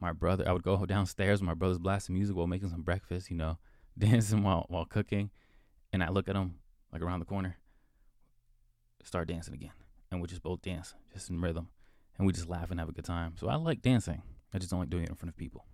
my 0.00 0.12
brother, 0.12 0.48
I 0.48 0.52
would 0.52 0.64
go 0.64 0.84
downstairs. 0.86 1.42
My 1.42 1.54
brother's 1.54 1.78
blasting 1.78 2.14
music 2.14 2.34
while 2.34 2.46
making 2.46 2.70
some 2.70 2.82
breakfast. 2.82 3.30
You 3.30 3.36
know, 3.36 3.58
dancing 3.98 4.42
while 4.42 4.66
while 4.68 4.84
cooking, 4.84 5.30
and 5.92 6.02
I 6.02 6.08
look 6.08 6.28
at 6.28 6.36
him 6.36 6.56
like 6.92 7.02
around 7.02 7.20
the 7.20 7.26
corner, 7.26 7.56
start 9.04 9.28
dancing 9.28 9.54
again, 9.54 9.72
and 10.10 10.20
we 10.20 10.26
just 10.26 10.42
both 10.42 10.62
dance, 10.62 10.94
just 11.12 11.30
in 11.30 11.40
rhythm, 11.40 11.68
and 12.18 12.26
we 12.26 12.32
just 12.32 12.48
laugh 12.48 12.70
and 12.70 12.80
have 12.80 12.88
a 12.88 12.92
good 12.92 13.04
time. 13.04 13.34
So 13.36 13.48
I 13.48 13.54
like 13.54 13.80
dancing. 13.80 14.22
I 14.52 14.58
just 14.58 14.70
don't 14.70 14.80
like 14.80 14.90
doing 14.90 15.04
it 15.04 15.10
in 15.10 15.14
front 15.14 15.30
of 15.30 15.36
people. 15.36 15.66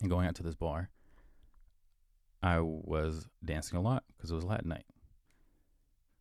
And 0.00 0.10
going 0.10 0.26
out 0.26 0.34
to 0.36 0.42
this 0.42 0.54
bar, 0.54 0.90
I 2.44 2.60
was 2.60 3.26
dancing 3.42 3.78
a 3.78 3.80
lot 3.80 4.04
because 4.14 4.30
it 4.30 4.34
was 4.34 4.44
Latin 4.44 4.68
night. 4.68 4.84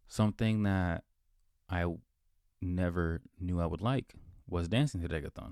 Something 0.08 0.63
that 0.63 1.03
I 1.70 1.84
never 2.62 3.20
knew 3.42 3.60
I 3.60 3.65
would 3.65 3.82
like 3.82 4.13
was 4.48 4.70
dancing 4.70 5.01
to 5.01 5.10
reggaeton. 5.10 5.51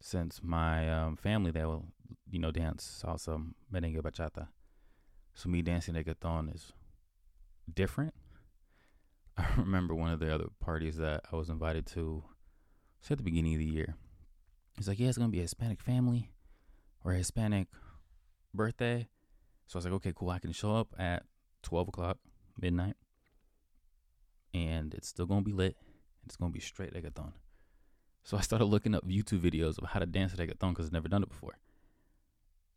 Since 0.00 0.42
my 0.44 0.88
um, 0.88 1.16
family, 1.16 1.50
they 1.50 1.64
will, 1.64 1.86
you 2.30 2.38
know, 2.38 2.52
dance 2.52 3.02
salsa, 3.04 3.44
merengue, 3.74 4.00
bachata. 4.00 4.46
So 5.34 5.48
me 5.48 5.60
dancing 5.60 5.96
reggaeton 5.96 6.54
is 6.54 6.72
different. 7.74 8.14
I 9.36 9.48
remember 9.56 9.96
one 9.96 10.12
of 10.12 10.20
the 10.20 10.32
other 10.32 10.50
parties 10.60 10.98
that 10.98 11.24
I 11.32 11.34
was 11.34 11.50
invited 11.50 11.86
to, 11.86 12.22
say 13.00 13.14
at 13.14 13.18
the 13.18 13.24
beginning 13.24 13.54
of 13.54 13.58
the 13.58 13.66
year. 13.66 13.96
He's 14.76 14.86
like, 14.86 15.00
yeah, 15.00 15.08
it's 15.08 15.18
gonna 15.18 15.30
be 15.30 15.40
a 15.40 15.42
Hispanic 15.42 15.80
family 15.80 16.30
or 17.04 17.10
a 17.10 17.16
Hispanic 17.16 17.66
birthday. 18.54 19.08
So 19.70 19.76
I 19.76 19.78
was 19.78 19.84
like, 19.84 19.94
okay, 19.94 20.12
cool. 20.12 20.30
I 20.30 20.40
can 20.40 20.50
show 20.50 20.74
up 20.74 20.88
at 20.98 21.22
twelve 21.62 21.86
o'clock 21.86 22.18
midnight, 22.60 22.96
and 24.52 24.92
it's 24.92 25.06
still 25.06 25.26
gonna 25.26 25.42
be 25.42 25.52
lit. 25.52 25.76
It's 26.26 26.34
gonna 26.34 26.50
be 26.50 26.58
straight 26.58 26.92
reggaeton. 26.92 27.34
So 28.24 28.36
I 28.36 28.40
started 28.40 28.64
looking 28.64 28.96
up 28.96 29.06
YouTube 29.06 29.42
videos 29.42 29.78
of 29.78 29.90
how 29.90 30.00
to 30.00 30.06
dance 30.06 30.32
at 30.32 30.40
reggaeton 30.40 30.70
because 30.70 30.86
I've 30.86 30.92
never 30.92 31.06
done 31.06 31.22
it 31.22 31.28
before. 31.28 31.56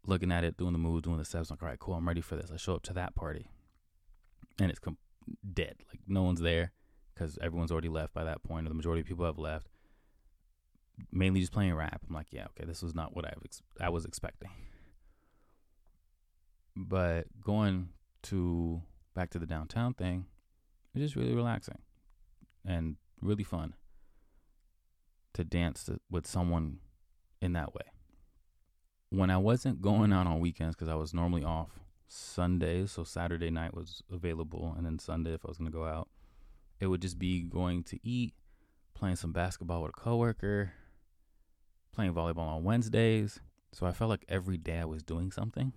Looking 0.05 0.31
at 0.31 0.43
it, 0.43 0.55
doing 0.55 0.73
the 0.73 0.77
moves, 0.77 1.01
doing 1.01 1.17
the 1.17 1.25
steps. 1.25 1.49
I'm 1.49 1.55
like, 1.55 1.63
all 1.63 1.69
right, 1.69 1.79
cool. 1.79 1.95
I'm 1.95 2.07
ready 2.07 2.21
for 2.21 2.35
this. 2.35 2.51
I 2.53 2.57
show 2.57 2.75
up 2.75 2.83
to 2.83 2.93
that 2.93 3.15
party, 3.15 3.47
and 4.59 4.69
it's 4.69 4.77
com- 4.77 4.99
dead. 5.51 5.77
Like 5.87 6.01
no 6.07 6.21
one's 6.21 6.41
there 6.41 6.73
because 7.15 7.39
everyone's 7.41 7.71
already 7.71 7.89
left 7.89 8.13
by 8.13 8.23
that 8.23 8.43
point, 8.43 8.67
or 8.67 8.69
the 8.69 8.75
majority 8.75 9.01
of 9.01 9.07
people 9.07 9.25
have 9.25 9.39
left. 9.39 9.65
Mainly 11.11 11.39
just 11.39 11.53
playing 11.53 11.73
rap. 11.73 12.03
I'm 12.07 12.13
like, 12.13 12.27
yeah, 12.29 12.45
okay, 12.49 12.65
this 12.67 12.83
was 12.83 12.93
not 12.93 13.15
what 13.15 13.25
I 13.25 13.33
ex- 13.43 13.63
I 13.81 13.89
was 13.89 14.05
expecting. 14.05 14.51
But 16.75 17.27
going 17.41 17.89
to 18.23 18.81
back 19.13 19.29
to 19.31 19.39
the 19.39 19.45
downtown 19.45 19.93
thing, 19.93 20.25
it's 20.93 21.03
just 21.03 21.15
really 21.15 21.35
relaxing 21.35 21.79
and 22.65 22.95
really 23.21 23.43
fun 23.43 23.73
to 25.33 25.43
dance 25.43 25.89
with 26.09 26.27
someone 26.27 26.79
in 27.41 27.53
that 27.53 27.73
way. 27.73 27.85
When 29.09 29.29
I 29.29 29.37
wasn't 29.37 29.81
going 29.81 30.11
out 30.11 30.27
on 30.27 30.39
weekends 30.39 30.75
because 30.75 30.89
I 30.89 30.95
was 30.95 31.13
normally 31.13 31.43
off 31.43 31.79
Sundays, 32.07 32.91
so 32.91 33.03
Saturday 33.03 33.49
night 33.49 33.73
was 33.73 34.01
available, 34.11 34.73
and 34.75 34.85
then 34.85 34.99
Sunday 34.99 35.33
if 35.33 35.45
I 35.45 35.49
was 35.49 35.57
going 35.57 35.71
to 35.71 35.77
go 35.77 35.85
out, 35.85 36.09
it 36.79 36.87
would 36.87 37.01
just 37.01 37.19
be 37.19 37.41
going 37.41 37.83
to 37.83 37.99
eat, 38.03 38.33
playing 38.93 39.15
some 39.15 39.31
basketball 39.31 39.83
with 39.83 39.93
a 39.95 39.99
coworker, 39.99 40.73
playing 41.93 42.13
volleyball 42.13 42.47
on 42.47 42.63
Wednesdays. 42.63 43.39
So 43.71 43.85
I 43.85 43.91
felt 43.91 44.09
like 44.09 44.25
every 44.27 44.57
day 44.57 44.79
I 44.79 44.85
was 44.85 45.03
doing 45.03 45.31
something. 45.31 45.73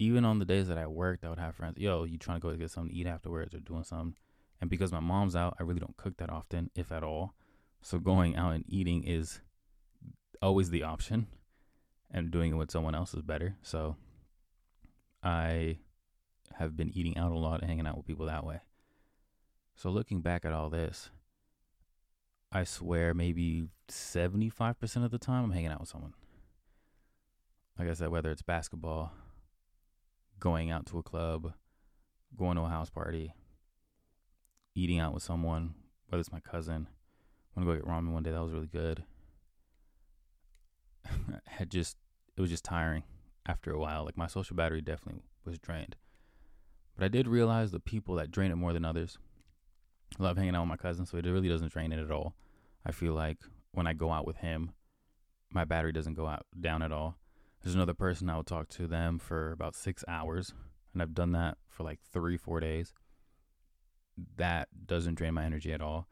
Even 0.00 0.24
on 0.24 0.38
the 0.38 0.46
days 0.46 0.66
that 0.68 0.78
I 0.78 0.86
worked, 0.86 1.26
I 1.26 1.28
would 1.28 1.38
have 1.38 1.54
friends, 1.54 1.76
yo, 1.76 2.04
you 2.04 2.16
trying 2.16 2.40
to 2.40 2.48
go 2.48 2.56
get 2.56 2.70
something 2.70 2.90
to 2.90 2.98
eat 2.98 3.06
afterwards 3.06 3.54
or 3.54 3.60
doing 3.60 3.84
something. 3.84 4.16
And 4.58 4.70
because 4.70 4.90
my 4.92 5.00
mom's 5.00 5.36
out, 5.36 5.56
I 5.60 5.62
really 5.62 5.78
don't 5.78 5.96
cook 5.98 6.16
that 6.16 6.30
often, 6.30 6.70
if 6.74 6.90
at 6.90 7.04
all. 7.04 7.34
So 7.82 7.98
going 7.98 8.34
out 8.34 8.54
and 8.54 8.64
eating 8.66 9.04
is 9.04 9.40
always 10.40 10.70
the 10.70 10.84
option, 10.84 11.26
and 12.10 12.30
doing 12.30 12.52
it 12.52 12.56
with 12.56 12.70
someone 12.70 12.94
else 12.94 13.12
is 13.12 13.20
better. 13.20 13.56
So 13.62 13.96
I 15.22 15.76
have 16.54 16.78
been 16.78 16.90
eating 16.96 17.18
out 17.18 17.30
a 17.30 17.38
lot 17.38 17.60
and 17.60 17.68
hanging 17.68 17.86
out 17.86 17.98
with 17.98 18.06
people 18.06 18.24
that 18.24 18.44
way. 18.44 18.60
So 19.76 19.90
looking 19.90 20.22
back 20.22 20.46
at 20.46 20.52
all 20.52 20.70
this, 20.70 21.10
I 22.50 22.64
swear 22.64 23.12
maybe 23.12 23.68
75% 23.88 25.04
of 25.04 25.10
the 25.10 25.18
time 25.18 25.44
I'm 25.44 25.52
hanging 25.52 25.70
out 25.70 25.80
with 25.80 25.90
someone. 25.90 26.14
Like 27.78 27.88
I 27.88 27.94
said, 27.94 28.08
whether 28.08 28.30
it's 28.30 28.42
basketball, 28.42 29.12
going 30.40 30.70
out 30.70 30.86
to 30.86 30.98
a 30.98 31.02
club, 31.02 31.52
going 32.36 32.56
to 32.56 32.62
a 32.62 32.68
house 32.68 32.90
party, 32.90 33.34
eating 34.74 34.98
out 34.98 35.14
with 35.14 35.22
someone, 35.22 35.74
whether 36.08 36.20
it's 36.20 36.32
my 36.32 36.40
cousin. 36.40 36.88
I'm 37.56 37.64
gonna 37.64 37.76
go 37.76 37.82
get 37.82 37.88
ramen 37.88 38.12
one 38.12 38.22
day. 38.22 38.30
That 38.30 38.42
was 38.42 38.52
really 38.52 38.66
good. 38.66 39.04
had 41.46 41.70
just 41.70 41.96
it 42.36 42.40
was 42.40 42.50
just 42.50 42.64
tiring 42.64 43.02
after 43.46 43.70
a 43.70 43.78
while. 43.78 44.04
Like 44.04 44.16
my 44.16 44.26
social 44.26 44.56
battery 44.56 44.80
definitely 44.80 45.22
was 45.44 45.58
drained. 45.58 45.96
But 46.96 47.04
I 47.04 47.08
did 47.08 47.28
realize 47.28 47.70
the 47.70 47.80
people 47.80 48.14
that 48.16 48.30
drain 48.30 48.50
it 48.50 48.56
more 48.56 48.72
than 48.72 48.84
others. 48.84 49.18
I 50.18 50.22
love 50.22 50.36
hanging 50.36 50.54
out 50.54 50.62
with 50.62 50.68
my 50.68 50.76
cousin, 50.76 51.06
so 51.06 51.18
it 51.18 51.24
really 51.24 51.48
doesn't 51.48 51.72
drain 51.72 51.92
it 51.92 52.00
at 52.00 52.10
all. 52.10 52.34
I 52.84 52.92
feel 52.92 53.14
like 53.14 53.38
when 53.72 53.86
I 53.86 53.92
go 53.92 54.10
out 54.10 54.26
with 54.26 54.36
him, 54.38 54.72
my 55.52 55.64
battery 55.64 55.92
doesn't 55.92 56.14
go 56.14 56.26
out 56.26 56.46
down 56.58 56.82
at 56.82 56.92
all. 56.92 57.16
There's 57.62 57.74
another 57.74 57.94
person 57.94 58.30
I 58.30 58.36
will 58.36 58.44
talk 58.44 58.68
to 58.70 58.86
them 58.86 59.18
for 59.18 59.52
about 59.52 59.74
six 59.74 60.04
hours, 60.08 60.54
and 60.92 61.02
I've 61.02 61.14
done 61.14 61.32
that 61.32 61.58
for 61.68 61.82
like 61.82 62.00
three, 62.12 62.36
four 62.36 62.58
days. 62.60 62.94
That 64.36 64.68
doesn't 64.86 65.16
drain 65.16 65.34
my 65.34 65.44
energy 65.44 65.72
at 65.72 65.82
all. 65.82 66.08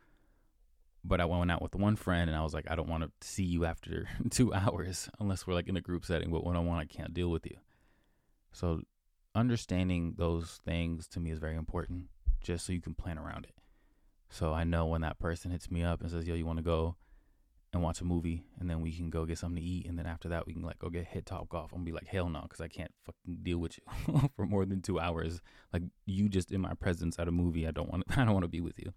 But 1.04 1.20
I 1.20 1.24
went 1.24 1.50
out 1.50 1.62
with 1.62 1.74
one 1.74 1.96
friend, 1.96 2.28
and 2.28 2.38
I 2.38 2.42
was 2.42 2.52
like, 2.52 2.70
I 2.70 2.74
don't 2.74 2.88
want 2.88 3.04
to 3.04 3.26
see 3.26 3.44
you 3.44 3.64
after 3.64 4.08
two 4.30 4.52
hours 4.52 5.08
unless 5.20 5.46
we're 5.46 5.54
like 5.54 5.68
in 5.68 5.76
a 5.76 5.80
group 5.80 6.04
setting. 6.04 6.30
But 6.30 6.44
one 6.44 6.56
on 6.56 6.66
one, 6.66 6.78
I 6.78 6.84
can't 6.84 7.14
deal 7.14 7.30
with 7.30 7.46
you. 7.46 7.56
So 8.52 8.82
understanding 9.34 10.14
those 10.18 10.60
things 10.64 11.08
to 11.08 11.20
me 11.20 11.30
is 11.30 11.38
very 11.38 11.56
important, 11.56 12.08
just 12.42 12.66
so 12.66 12.72
you 12.72 12.80
can 12.82 12.94
plan 12.94 13.18
around 13.18 13.44
it. 13.44 13.54
So 14.28 14.52
I 14.52 14.64
know 14.64 14.86
when 14.86 15.00
that 15.00 15.18
person 15.18 15.50
hits 15.50 15.70
me 15.70 15.82
up 15.82 16.02
and 16.02 16.10
says, 16.10 16.26
"Yo, 16.26 16.34
you 16.34 16.44
want 16.44 16.58
to 16.58 16.62
go 16.62 16.96
and 17.72 17.82
watch 17.82 18.00
a 18.00 18.04
movie, 18.04 18.44
and 18.58 18.68
then 18.68 18.80
we 18.80 18.92
can 18.92 19.10
go 19.10 19.26
get 19.26 19.38
something 19.38 19.62
to 19.62 19.68
eat, 19.68 19.86
and 19.86 19.98
then 19.98 20.06
after 20.06 20.28
that 20.30 20.46
we 20.46 20.54
can 20.54 20.62
like 20.62 20.78
go 20.78 20.88
get 20.88 21.06
hit 21.06 21.26
Topgolf." 21.26 21.64
I'm 21.72 21.78
gonna 21.78 21.84
be 21.84 21.92
like, 21.92 22.06
"Hell 22.06 22.28
no," 22.28 22.42
because 22.42 22.60
I 22.60 22.68
can't 22.68 22.92
fucking 23.04 23.38
deal 23.42 23.58
with 23.58 23.78
you 23.78 24.30
for 24.36 24.46
more 24.46 24.64
than 24.64 24.80
two 24.80 24.98
hours. 24.98 25.40
Like 25.72 25.82
you 26.06 26.28
just 26.28 26.50
in 26.50 26.60
my 26.60 26.74
presence 26.74 27.18
at 27.18 27.28
a 27.28 27.32
movie, 27.32 27.66
I 27.66 27.70
don't 27.70 27.90
want. 27.90 28.04
I 28.16 28.24
don't 28.24 28.34
want 28.34 28.44
to 28.44 28.48
be 28.48 28.60
with 28.60 28.78
you. 28.78 28.92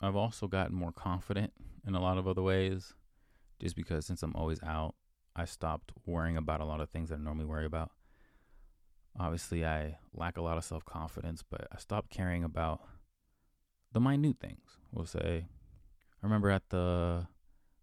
I've 0.00 0.16
also 0.16 0.48
gotten 0.48 0.74
more 0.74 0.92
confident 0.92 1.52
in 1.86 1.94
a 1.94 2.00
lot 2.00 2.18
of 2.18 2.26
other 2.26 2.42
ways, 2.42 2.94
just 3.60 3.76
because 3.76 4.04
since 4.04 4.22
I'm 4.22 4.34
always 4.34 4.60
out, 4.64 4.96
I 5.36 5.44
stopped 5.44 5.92
worrying 6.04 6.36
about 6.36 6.60
a 6.60 6.64
lot 6.64 6.80
of 6.80 6.90
things 6.90 7.08
that 7.08 7.16
I 7.16 7.22
normally 7.22 7.46
worry 7.46 7.64
about. 7.64 7.92
Obviously, 9.18 9.64
I 9.64 9.98
lack 10.12 10.38
a 10.38 10.42
lot 10.42 10.56
of 10.56 10.64
self 10.64 10.84
confidence, 10.84 11.44
but 11.48 11.68
I 11.70 11.78
stopped 11.78 12.10
caring 12.10 12.44
about 12.44 12.80
the 13.92 14.00
minute 14.00 14.38
things. 14.40 14.78
We'll 14.90 15.06
say, 15.06 15.46
I 16.22 16.26
remember 16.26 16.50
at 16.50 16.68
the 16.68 17.26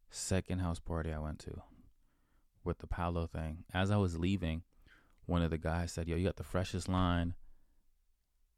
second 0.09 0.59
house 0.59 0.79
party 0.79 1.11
I 1.11 1.19
went 1.19 1.39
to 1.39 1.61
with 2.63 2.79
the 2.79 2.87
Palo 2.87 3.27
thing, 3.27 3.65
as 3.73 3.91
I 3.91 3.97
was 3.97 4.17
leaving, 4.17 4.63
one 5.25 5.41
of 5.41 5.51
the 5.51 5.57
guys 5.57 5.91
said, 5.91 6.07
Yo, 6.07 6.15
you 6.15 6.25
got 6.25 6.37
the 6.37 6.43
freshest 6.43 6.87
line, 6.87 7.33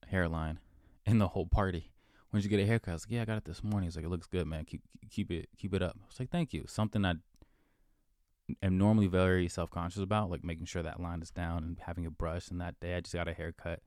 hairline 0.08 0.60
in 1.06 1.18
the 1.18 1.30
whole 1.30 1.48
party. 1.48 1.92
When 2.30 2.42
did 2.42 2.50
you 2.50 2.56
get 2.56 2.64
a 2.64 2.68
haircut? 2.68 2.92
I 2.92 2.94
was 2.94 3.06
like, 3.06 3.12
Yeah, 3.12 3.22
I 3.24 3.26
got 3.26 3.38
it 3.38 3.46
this 3.46 3.64
morning. 3.64 3.88
He's 3.88 3.96
like, 3.96 4.06
It 4.06 4.10
looks 4.10 4.28
good, 4.28 4.48
man. 4.48 4.66
Keep 4.66 4.82
keep 5.10 5.32
it 5.32 5.50
keep 5.58 5.74
it 5.74 5.82
up. 5.82 5.98
I 6.02 6.08
was 6.08 6.20
like, 6.20 6.30
Thank 6.30 6.54
you. 6.54 6.66
Something 6.68 7.06
I 7.06 7.16
am 8.62 8.78
normally 8.78 9.08
very 9.08 9.48
self 9.48 9.70
conscious 9.70 10.02
about, 10.02 10.30
like 10.30 10.44
making 10.44 10.66
sure 10.66 10.84
that 10.84 11.00
line 11.00 11.22
is 11.22 11.32
down 11.32 11.64
and 11.64 11.78
having 11.86 12.06
a 12.06 12.12
brush. 12.12 12.50
And 12.50 12.62
that 12.62 12.80
day 12.80 12.96
I 12.96 13.02
just 13.02 13.16
got 13.16 13.28
a 13.28 13.34
haircut 13.34 13.82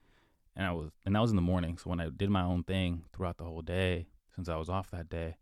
and 0.57 0.67
I 0.67 0.73
was 0.73 0.91
and 1.07 1.15
that 1.15 1.23
was 1.23 1.31
in 1.31 1.37
the 1.37 1.43
morning. 1.43 1.79
So 1.79 1.91
when 1.91 2.01
I 2.01 2.09
did 2.09 2.31
my 2.31 2.43
own 2.43 2.65
thing 2.65 3.05
throughout 3.13 3.39
the 3.39 3.45
whole 3.45 3.63
day, 3.63 4.09
since 4.35 4.49
I 4.49 4.57
was 4.57 4.69
off 4.69 4.91
that 4.91 5.09
day, 5.09 5.37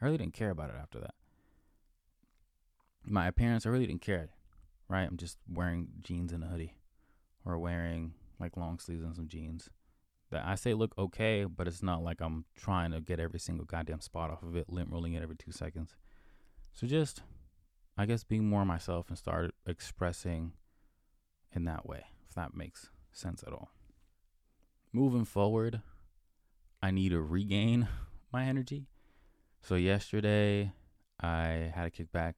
I 0.00 0.04
really 0.04 0.18
didn't 0.18 0.34
care 0.34 0.50
about 0.50 0.70
it 0.70 0.76
after 0.80 1.00
that. 1.00 1.14
My 3.04 3.26
appearance, 3.26 3.66
I 3.66 3.70
really 3.70 3.86
didn't 3.86 4.02
care. 4.02 4.30
Right, 4.88 5.06
I'm 5.08 5.16
just 5.16 5.38
wearing 5.52 5.88
jeans 6.00 6.32
and 6.32 6.42
a 6.42 6.46
hoodie, 6.46 6.74
or 7.44 7.58
wearing 7.58 8.14
like 8.40 8.56
long 8.56 8.78
sleeves 8.78 9.04
and 9.04 9.14
some 9.14 9.28
jeans. 9.28 9.68
That 10.30 10.44
I 10.46 10.54
say 10.54 10.74
look 10.74 10.96
okay, 10.96 11.44
but 11.44 11.66
it's 11.66 11.82
not 11.82 12.02
like 12.02 12.20
I'm 12.20 12.44
trying 12.56 12.92
to 12.92 13.00
get 13.00 13.20
every 13.20 13.40
single 13.40 13.66
goddamn 13.66 14.00
spot 14.00 14.30
off 14.30 14.42
of 14.42 14.56
it, 14.56 14.70
lint 14.70 14.90
rolling 14.90 15.14
it 15.14 15.22
every 15.22 15.36
two 15.36 15.52
seconds. 15.52 15.96
So 16.72 16.86
just, 16.86 17.22
I 17.96 18.06
guess, 18.06 18.24
being 18.24 18.48
more 18.48 18.64
myself 18.64 19.08
and 19.08 19.18
start 19.18 19.54
expressing 19.66 20.52
in 21.52 21.64
that 21.64 21.86
way, 21.86 22.04
if 22.28 22.34
that 22.34 22.54
makes 22.54 22.90
sense 23.12 23.42
at 23.46 23.52
all 23.52 23.70
moving 24.92 25.24
forward, 25.24 25.82
I 26.82 26.90
need 26.90 27.10
to 27.10 27.20
regain 27.20 27.88
my 28.32 28.44
energy. 28.44 28.86
So 29.60 29.74
yesterday, 29.74 30.72
I 31.20 31.72
had 31.74 31.86
a 31.86 31.90
kickback, 31.90 32.34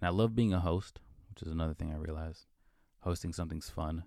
and 0.00 0.02
I 0.02 0.08
love 0.08 0.34
being 0.34 0.52
a 0.52 0.60
host, 0.60 1.00
which 1.30 1.42
is 1.42 1.52
another 1.52 1.74
thing 1.74 1.92
I 1.92 1.96
realized. 1.96 2.46
Hosting 3.00 3.32
something's 3.32 3.70
fun, 3.70 4.04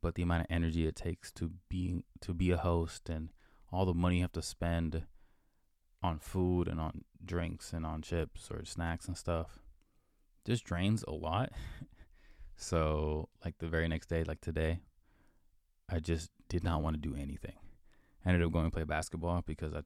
but 0.00 0.14
the 0.14 0.22
amount 0.22 0.42
of 0.42 0.46
energy 0.50 0.86
it 0.86 0.94
takes 0.94 1.32
to 1.32 1.50
be 1.68 2.04
to 2.20 2.32
be 2.32 2.50
a 2.50 2.56
host 2.56 3.08
and 3.08 3.30
all 3.72 3.84
the 3.84 3.94
money 3.94 4.16
you 4.16 4.22
have 4.22 4.32
to 4.32 4.42
spend 4.42 5.02
on 6.02 6.18
food 6.18 6.68
and 6.68 6.80
on 6.80 7.02
drinks 7.24 7.72
and 7.72 7.84
on 7.84 8.02
chips 8.02 8.48
or 8.50 8.64
snacks 8.64 9.08
and 9.08 9.16
stuff 9.16 9.58
just 10.46 10.64
drains 10.64 11.04
a 11.08 11.12
lot. 11.12 11.52
so, 12.56 13.28
like 13.44 13.58
the 13.58 13.68
very 13.68 13.88
next 13.88 14.06
day, 14.06 14.24
like 14.24 14.40
today, 14.40 14.80
I 15.88 16.00
just 16.00 16.30
did 16.48 16.64
not 16.64 16.82
want 16.82 16.94
to 16.94 17.08
do 17.08 17.16
anything. 17.16 17.56
I 18.24 18.30
ended 18.30 18.44
up 18.46 18.52
going 18.52 18.66
to 18.66 18.70
play 18.70 18.84
basketball 18.84 19.42
because 19.46 19.74
I 19.74 19.82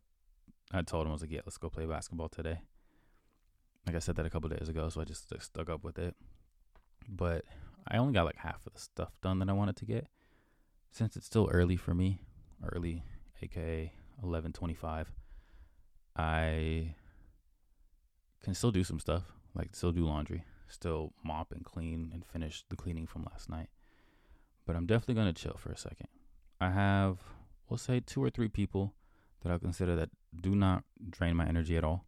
I 0.73 0.83
told 0.83 1.07
him 1.07 1.11
I 1.11 1.13
was 1.13 1.23
like, 1.23 1.31
yeah, 1.31 1.41
let's 1.45 1.59
go 1.59 1.69
play 1.69 1.87
basketball 1.87 2.29
today. 2.29 2.61
Like 3.87 3.97
I 3.97 3.99
said 3.99 4.17
that 4.17 4.27
a 4.27 4.31
couple 4.31 4.49
days 4.49 4.69
ago, 4.69 4.89
so 4.89 5.01
I 5.01 5.05
just 5.05 5.33
stuck 5.41 5.69
up 5.69 5.85
with 5.85 5.99
it. 5.99 6.15
But 7.09 7.45
I 7.87 7.99
only 7.99 8.13
got 8.13 8.25
like 8.25 8.37
half 8.37 8.65
of 8.67 8.73
the 8.75 8.81
stuff 8.81 9.13
done 9.23 9.39
that 9.41 9.49
I 9.49 9.53
wanted 9.53 9.77
to 9.77 9.85
get. 9.85 10.07
Since 10.93 11.17
it's 11.17 11.27
still 11.27 11.49
early 11.53 11.77
for 11.77 11.95
me, 11.95 12.21
early, 12.73 13.03
aka 13.43 13.93
eleven 14.23 14.53
twenty-five, 14.53 15.11
I 16.17 16.95
can 18.43 18.55
still 18.55 18.71
do 18.71 18.85
some 18.85 19.01
stuff, 19.01 19.25
like 19.55 19.75
still 19.75 19.93
do 19.93 20.07
laundry, 20.07 20.45
still 20.69 21.13
mop 21.25 21.53
and 21.53 21.65
clean 21.65 22.11
and 22.13 22.25
finish 22.25 22.65
the 22.69 22.77
cleaning 22.77 23.07
from 23.07 23.25
last 23.25 23.51
night. 23.51 23.69
But 24.65 24.77
I'm 24.77 24.87
definitely 24.87 25.17
gonna 25.17 25.33
chill 25.33 25.57
for 25.59 25.73
a 25.73 25.77
second. 25.77 26.09
I 26.61 26.71
have, 26.71 27.19
we'll 27.69 27.79
say, 27.79 28.01
two 28.01 28.23
or 28.23 28.31
three 28.31 28.49
people 28.49 28.95
that 29.43 29.51
I 29.51 29.59
consider 29.59 29.97
that 29.97 30.11
do 30.39 30.55
not 30.55 30.85
drain 31.11 31.37
my 31.37 31.47
energy 31.47 31.77
at 31.77 31.85
all 31.85 32.05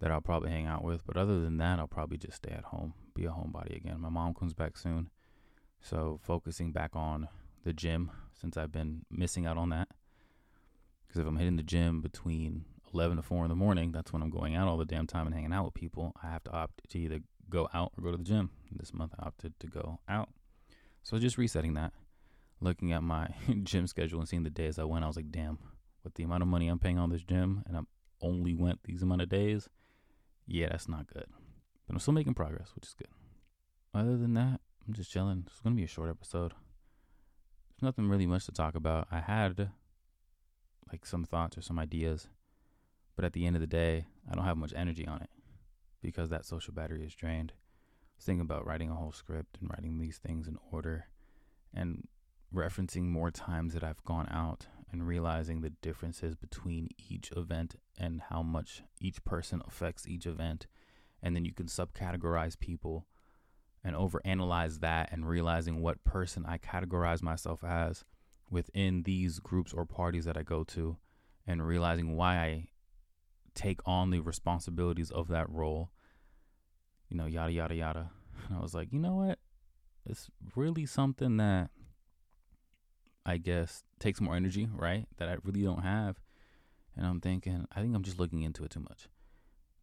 that 0.00 0.10
I'll 0.10 0.20
probably 0.20 0.50
hang 0.50 0.66
out 0.66 0.82
with. 0.82 1.06
But 1.06 1.16
other 1.16 1.40
than 1.40 1.58
that, 1.58 1.78
I'll 1.78 1.86
probably 1.86 2.18
just 2.18 2.38
stay 2.38 2.50
at 2.50 2.64
home, 2.64 2.94
be 3.14 3.26
a 3.26 3.30
homebody 3.30 3.76
again. 3.76 4.00
My 4.00 4.08
mom 4.08 4.34
comes 4.34 4.54
back 4.54 4.76
soon. 4.76 5.10
So 5.80 6.18
focusing 6.22 6.72
back 6.72 6.94
on 6.94 7.28
the 7.64 7.72
gym 7.72 8.10
since 8.38 8.56
I've 8.56 8.72
been 8.72 9.04
missing 9.10 9.46
out 9.46 9.56
on 9.56 9.68
that. 9.70 9.88
Because 11.06 11.20
if 11.20 11.26
I'm 11.26 11.36
hitting 11.36 11.56
the 11.56 11.62
gym 11.62 12.00
between 12.00 12.64
11 12.94 13.16
to 13.16 13.22
4 13.22 13.44
in 13.44 13.48
the 13.48 13.56
morning, 13.56 13.92
that's 13.92 14.12
when 14.12 14.22
I'm 14.22 14.30
going 14.30 14.54
out 14.54 14.68
all 14.68 14.76
the 14.76 14.84
damn 14.84 15.06
time 15.06 15.26
and 15.26 15.34
hanging 15.34 15.52
out 15.52 15.64
with 15.64 15.74
people. 15.74 16.12
I 16.22 16.28
have 16.28 16.44
to 16.44 16.52
opt 16.52 16.88
to 16.90 16.98
either 16.98 17.20
go 17.48 17.68
out 17.74 17.92
or 17.96 18.04
go 18.04 18.10
to 18.12 18.16
the 18.16 18.24
gym. 18.24 18.50
This 18.72 18.94
month 18.94 19.12
I 19.18 19.26
opted 19.26 19.58
to 19.60 19.66
go 19.66 19.98
out. 20.08 20.28
So 21.02 21.18
just 21.18 21.38
resetting 21.38 21.74
that, 21.74 21.92
looking 22.60 22.92
at 22.92 23.02
my 23.02 23.28
gym 23.62 23.86
schedule 23.86 24.20
and 24.20 24.28
seeing 24.28 24.44
the 24.44 24.50
days 24.50 24.78
I 24.78 24.84
went, 24.84 25.04
I 25.04 25.08
was 25.08 25.16
like, 25.16 25.30
damn, 25.30 25.58
with 26.04 26.14
the 26.14 26.22
amount 26.22 26.42
of 26.42 26.48
money 26.48 26.68
I'm 26.68 26.78
paying 26.78 26.98
on 26.98 27.10
this 27.10 27.22
gym 27.22 27.62
and 27.66 27.76
I 27.76 27.80
only 28.22 28.54
went 28.54 28.82
these 28.84 29.02
amount 29.02 29.22
of 29.22 29.28
days, 29.28 29.68
yeah, 30.46 30.68
that's 30.70 30.88
not 30.88 31.06
good. 31.12 31.26
But 31.86 31.94
I'm 31.94 31.98
still 31.98 32.14
making 32.14 32.34
progress, 32.34 32.72
which 32.74 32.86
is 32.86 32.94
good. 32.94 33.08
Other 33.94 34.16
than 34.16 34.34
that, 34.34 34.60
I'm 34.86 34.94
just 34.94 35.10
chilling. 35.10 35.44
It's 35.46 35.60
gonna 35.60 35.76
be 35.76 35.84
a 35.84 35.88
short 35.88 36.10
episode. 36.10 36.52
There's 36.52 37.82
nothing 37.82 38.08
really 38.08 38.26
much 38.26 38.46
to 38.46 38.52
talk 38.52 38.74
about. 38.74 39.08
I 39.10 39.20
had 39.20 39.70
like 40.90 41.06
some 41.06 41.24
thoughts 41.24 41.56
or 41.56 41.62
some 41.62 41.78
ideas, 41.78 42.28
but 43.16 43.24
at 43.24 43.32
the 43.32 43.46
end 43.46 43.56
of 43.56 43.60
the 43.60 43.66
day, 43.66 44.06
I 44.30 44.34
don't 44.34 44.44
have 44.44 44.56
much 44.56 44.74
energy 44.76 45.06
on 45.06 45.22
it 45.22 45.30
because 46.02 46.30
that 46.30 46.44
social 46.44 46.74
battery 46.74 47.04
is 47.04 47.14
drained. 47.14 47.52
I 47.52 48.16
was 48.16 48.24
thinking 48.24 48.42
about 48.42 48.66
writing 48.66 48.90
a 48.90 48.94
whole 48.94 49.12
script 49.12 49.58
and 49.60 49.70
writing 49.70 49.98
these 49.98 50.18
things 50.18 50.48
in 50.48 50.56
order 50.72 51.06
and 51.72 52.06
referencing 52.54 53.04
more 53.04 53.30
times 53.30 53.74
that 53.74 53.84
I've 53.84 54.02
gone 54.04 54.28
out 54.30 54.66
and 54.92 55.06
realizing 55.06 55.60
the 55.60 55.70
differences 55.70 56.34
between 56.34 56.88
each 57.08 57.30
event 57.36 57.76
and 57.98 58.22
how 58.28 58.42
much 58.42 58.82
each 59.00 59.24
person 59.24 59.62
affects 59.66 60.06
each 60.06 60.26
event. 60.26 60.66
And 61.22 61.36
then 61.36 61.44
you 61.44 61.52
can 61.52 61.66
subcategorize 61.66 62.58
people 62.58 63.06
and 63.84 63.94
overanalyze 63.94 64.80
that 64.80 65.10
and 65.12 65.28
realizing 65.28 65.80
what 65.80 66.04
person 66.04 66.44
I 66.46 66.58
categorize 66.58 67.22
myself 67.22 67.62
as 67.64 68.04
within 68.50 69.04
these 69.04 69.38
groups 69.38 69.72
or 69.72 69.86
parties 69.86 70.24
that 70.24 70.36
I 70.36 70.42
go 70.42 70.64
to 70.64 70.96
and 71.46 71.66
realizing 71.66 72.16
why 72.16 72.36
I 72.36 72.68
take 73.54 73.80
on 73.86 74.10
the 74.10 74.20
responsibilities 74.20 75.10
of 75.10 75.28
that 75.28 75.48
role. 75.50 75.90
You 77.08 77.16
know, 77.16 77.26
yada, 77.26 77.52
yada, 77.52 77.74
yada. 77.74 78.10
And 78.48 78.56
I 78.56 78.62
was 78.62 78.74
like, 78.74 78.90
you 78.90 78.98
know 78.98 79.16
what? 79.16 79.38
It's 80.06 80.30
really 80.56 80.86
something 80.86 81.36
that 81.36 81.70
I 83.24 83.36
guess, 83.36 83.84
takes 83.98 84.20
more 84.20 84.34
energy, 84.34 84.68
right? 84.72 85.06
That 85.18 85.28
I 85.28 85.36
really 85.44 85.62
don't 85.62 85.82
have. 85.82 86.16
And 86.96 87.06
I'm 87.06 87.20
thinking, 87.20 87.66
I 87.74 87.80
think 87.80 87.94
I'm 87.94 88.02
just 88.02 88.18
looking 88.18 88.42
into 88.42 88.64
it 88.64 88.70
too 88.70 88.80
much. 88.80 89.08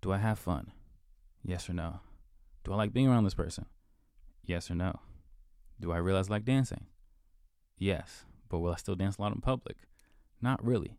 Do 0.02 0.12
I 0.12 0.18
have 0.18 0.40
fun? 0.40 0.72
Yes 1.44 1.70
or 1.70 1.74
no? 1.74 2.02
Do 2.64 2.74
I 2.74 2.76
like 2.76 2.94
being 2.94 3.08
around 3.08 3.24
this 3.24 3.34
person? 3.34 3.66
Yes 4.44 4.70
or 4.70 4.76
no? 4.76 5.00
Do 5.80 5.92
I 5.92 5.98
realize 5.98 6.30
I 6.30 6.34
like 6.34 6.46
dancing? 6.46 6.86
Yes. 7.78 8.26
But 8.50 8.60
will 8.60 8.74
I 8.74 8.78
still 8.78 8.96
dance 8.96 9.18
a 9.18 9.22
lot 9.22 9.34
in 9.34 9.42
public? 9.42 9.78
Not 10.42 10.64
really. 10.64 10.98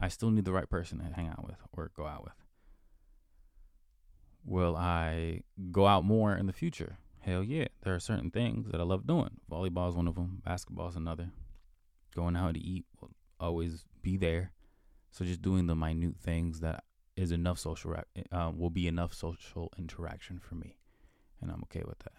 I 0.00 0.08
still 0.08 0.30
need 0.30 0.44
the 0.44 0.52
right 0.52 0.68
person 0.68 0.98
to 0.98 1.14
hang 1.14 1.28
out 1.28 1.44
with 1.44 1.56
or 1.72 1.90
go 1.96 2.06
out 2.06 2.24
with. 2.24 2.34
Will 4.44 4.76
I 4.76 5.42
go 5.72 5.86
out 5.86 6.04
more 6.04 6.36
in 6.36 6.46
the 6.46 6.52
future? 6.52 6.98
Hell 7.20 7.42
yeah. 7.42 7.66
There 7.82 7.94
are 7.94 8.00
certain 8.00 8.30
things 8.30 8.70
that 8.70 8.80
I 8.80 8.84
love 8.84 9.06
doing. 9.06 9.40
Volleyball 9.50 9.88
is 9.88 9.96
one 9.96 10.08
of 10.08 10.14
them, 10.14 10.42
basketball 10.44 10.88
is 10.88 10.96
another 10.96 11.30
going 12.14 12.36
out 12.36 12.54
to 12.54 12.60
eat 12.60 12.86
will 13.00 13.10
always 13.40 13.84
be 14.02 14.16
there. 14.16 14.52
So 15.10 15.24
just 15.24 15.42
doing 15.42 15.66
the 15.66 15.74
minute 15.74 16.16
things 16.20 16.60
that 16.60 16.84
is 17.16 17.32
enough 17.32 17.58
social 17.58 17.94
uh, 18.30 18.52
will 18.54 18.70
be 18.70 18.86
enough 18.86 19.14
social 19.14 19.72
interaction 19.78 20.38
for 20.38 20.54
me, 20.54 20.76
and 21.40 21.50
I'm 21.50 21.62
okay 21.64 21.82
with 21.86 21.98
that. 22.00 22.12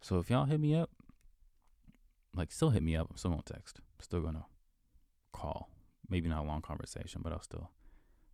So 0.00 0.18
if 0.18 0.30
y'all 0.30 0.46
hit 0.46 0.58
me 0.58 0.74
up, 0.74 0.90
like 2.34 2.50
still 2.50 2.70
hit 2.70 2.82
me 2.82 2.96
up. 2.96 3.08
I'm 3.10 3.16
still 3.16 3.30
gonna 3.30 3.42
text. 3.44 3.78
I'm 3.78 4.02
still 4.02 4.20
gonna 4.20 4.46
call. 5.32 5.68
Maybe 6.08 6.28
not 6.28 6.44
a 6.44 6.46
long 6.46 6.62
conversation, 6.62 7.20
but 7.22 7.32
I'll 7.32 7.42
still 7.42 7.70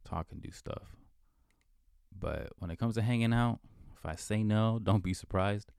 talk 0.05 0.29
and 0.31 0.41
do 0.41 0.51
stuff. 0.51 0.97
But 2.19 2.49
when 2.59 2.71
it 2.71 2.79
comes 2.79 2.95
to 2.95 3.03
hanging 3.03 3.35
out, 3.35 3.59
if 3.97 4.07
I 4.07 4.15
say 4.15 4.43
no, 4.43 4.79
don't 4.83 5.03
be 5.03 5.13
surprised. 5.13 5.73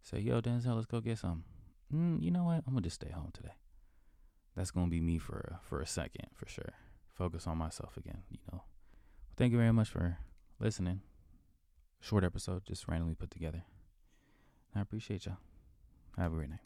Say, 0.00 0.20
yo, 0.20 0.40
Denzel, 0.40 0.76
let's 0.76 0.86
go 0.86 1.00
get 1.00 1.18
some. 1.18 1.44
Mm, 1.92 2.22
you 2.22 2.30
know 2.30 2.44
what? 2.44 2.62
I'm 2.66 2.72
gonna 2.72 2.82
just 2.82 2.96
stay 2.96 3.10
home 3.10 3.30
today 3.34 3.52
that's 4.56 4.70
gonna 4.70 4.88
be 4.88 5.00
me 5.00 5.18
for 5.18 5.60
for 5.62 5.80
a 5.80 5.86
second 5.86 6.28
for 6.34 6.48
sure. 6.48 6.72
Focus 7.14 7.46
on 7.46 7.58
myself 7.58 7.96
again, 7.96 8.22
you 8.30 8.38
know. 8.52 8.62
Thank 9.36 9.52
you 9.52 9.58
very 9.58 9.72
much 9.72 9.88
for 9.88 10.18
listening. 10.58 11.02
Short 12.00 12.24
episode, 12.24 12.64
just 12.66 12.88
randomly 12.88 13.14
put 13.14 13.30
together. 13.30 13.62
I 14.74 14.80
appreciate 14.80 15.26
y'all. 15.26 15.38
Have 16.18 16.32
a 16.32 16.36
great 16.36 16.50
night. 16.50 16.65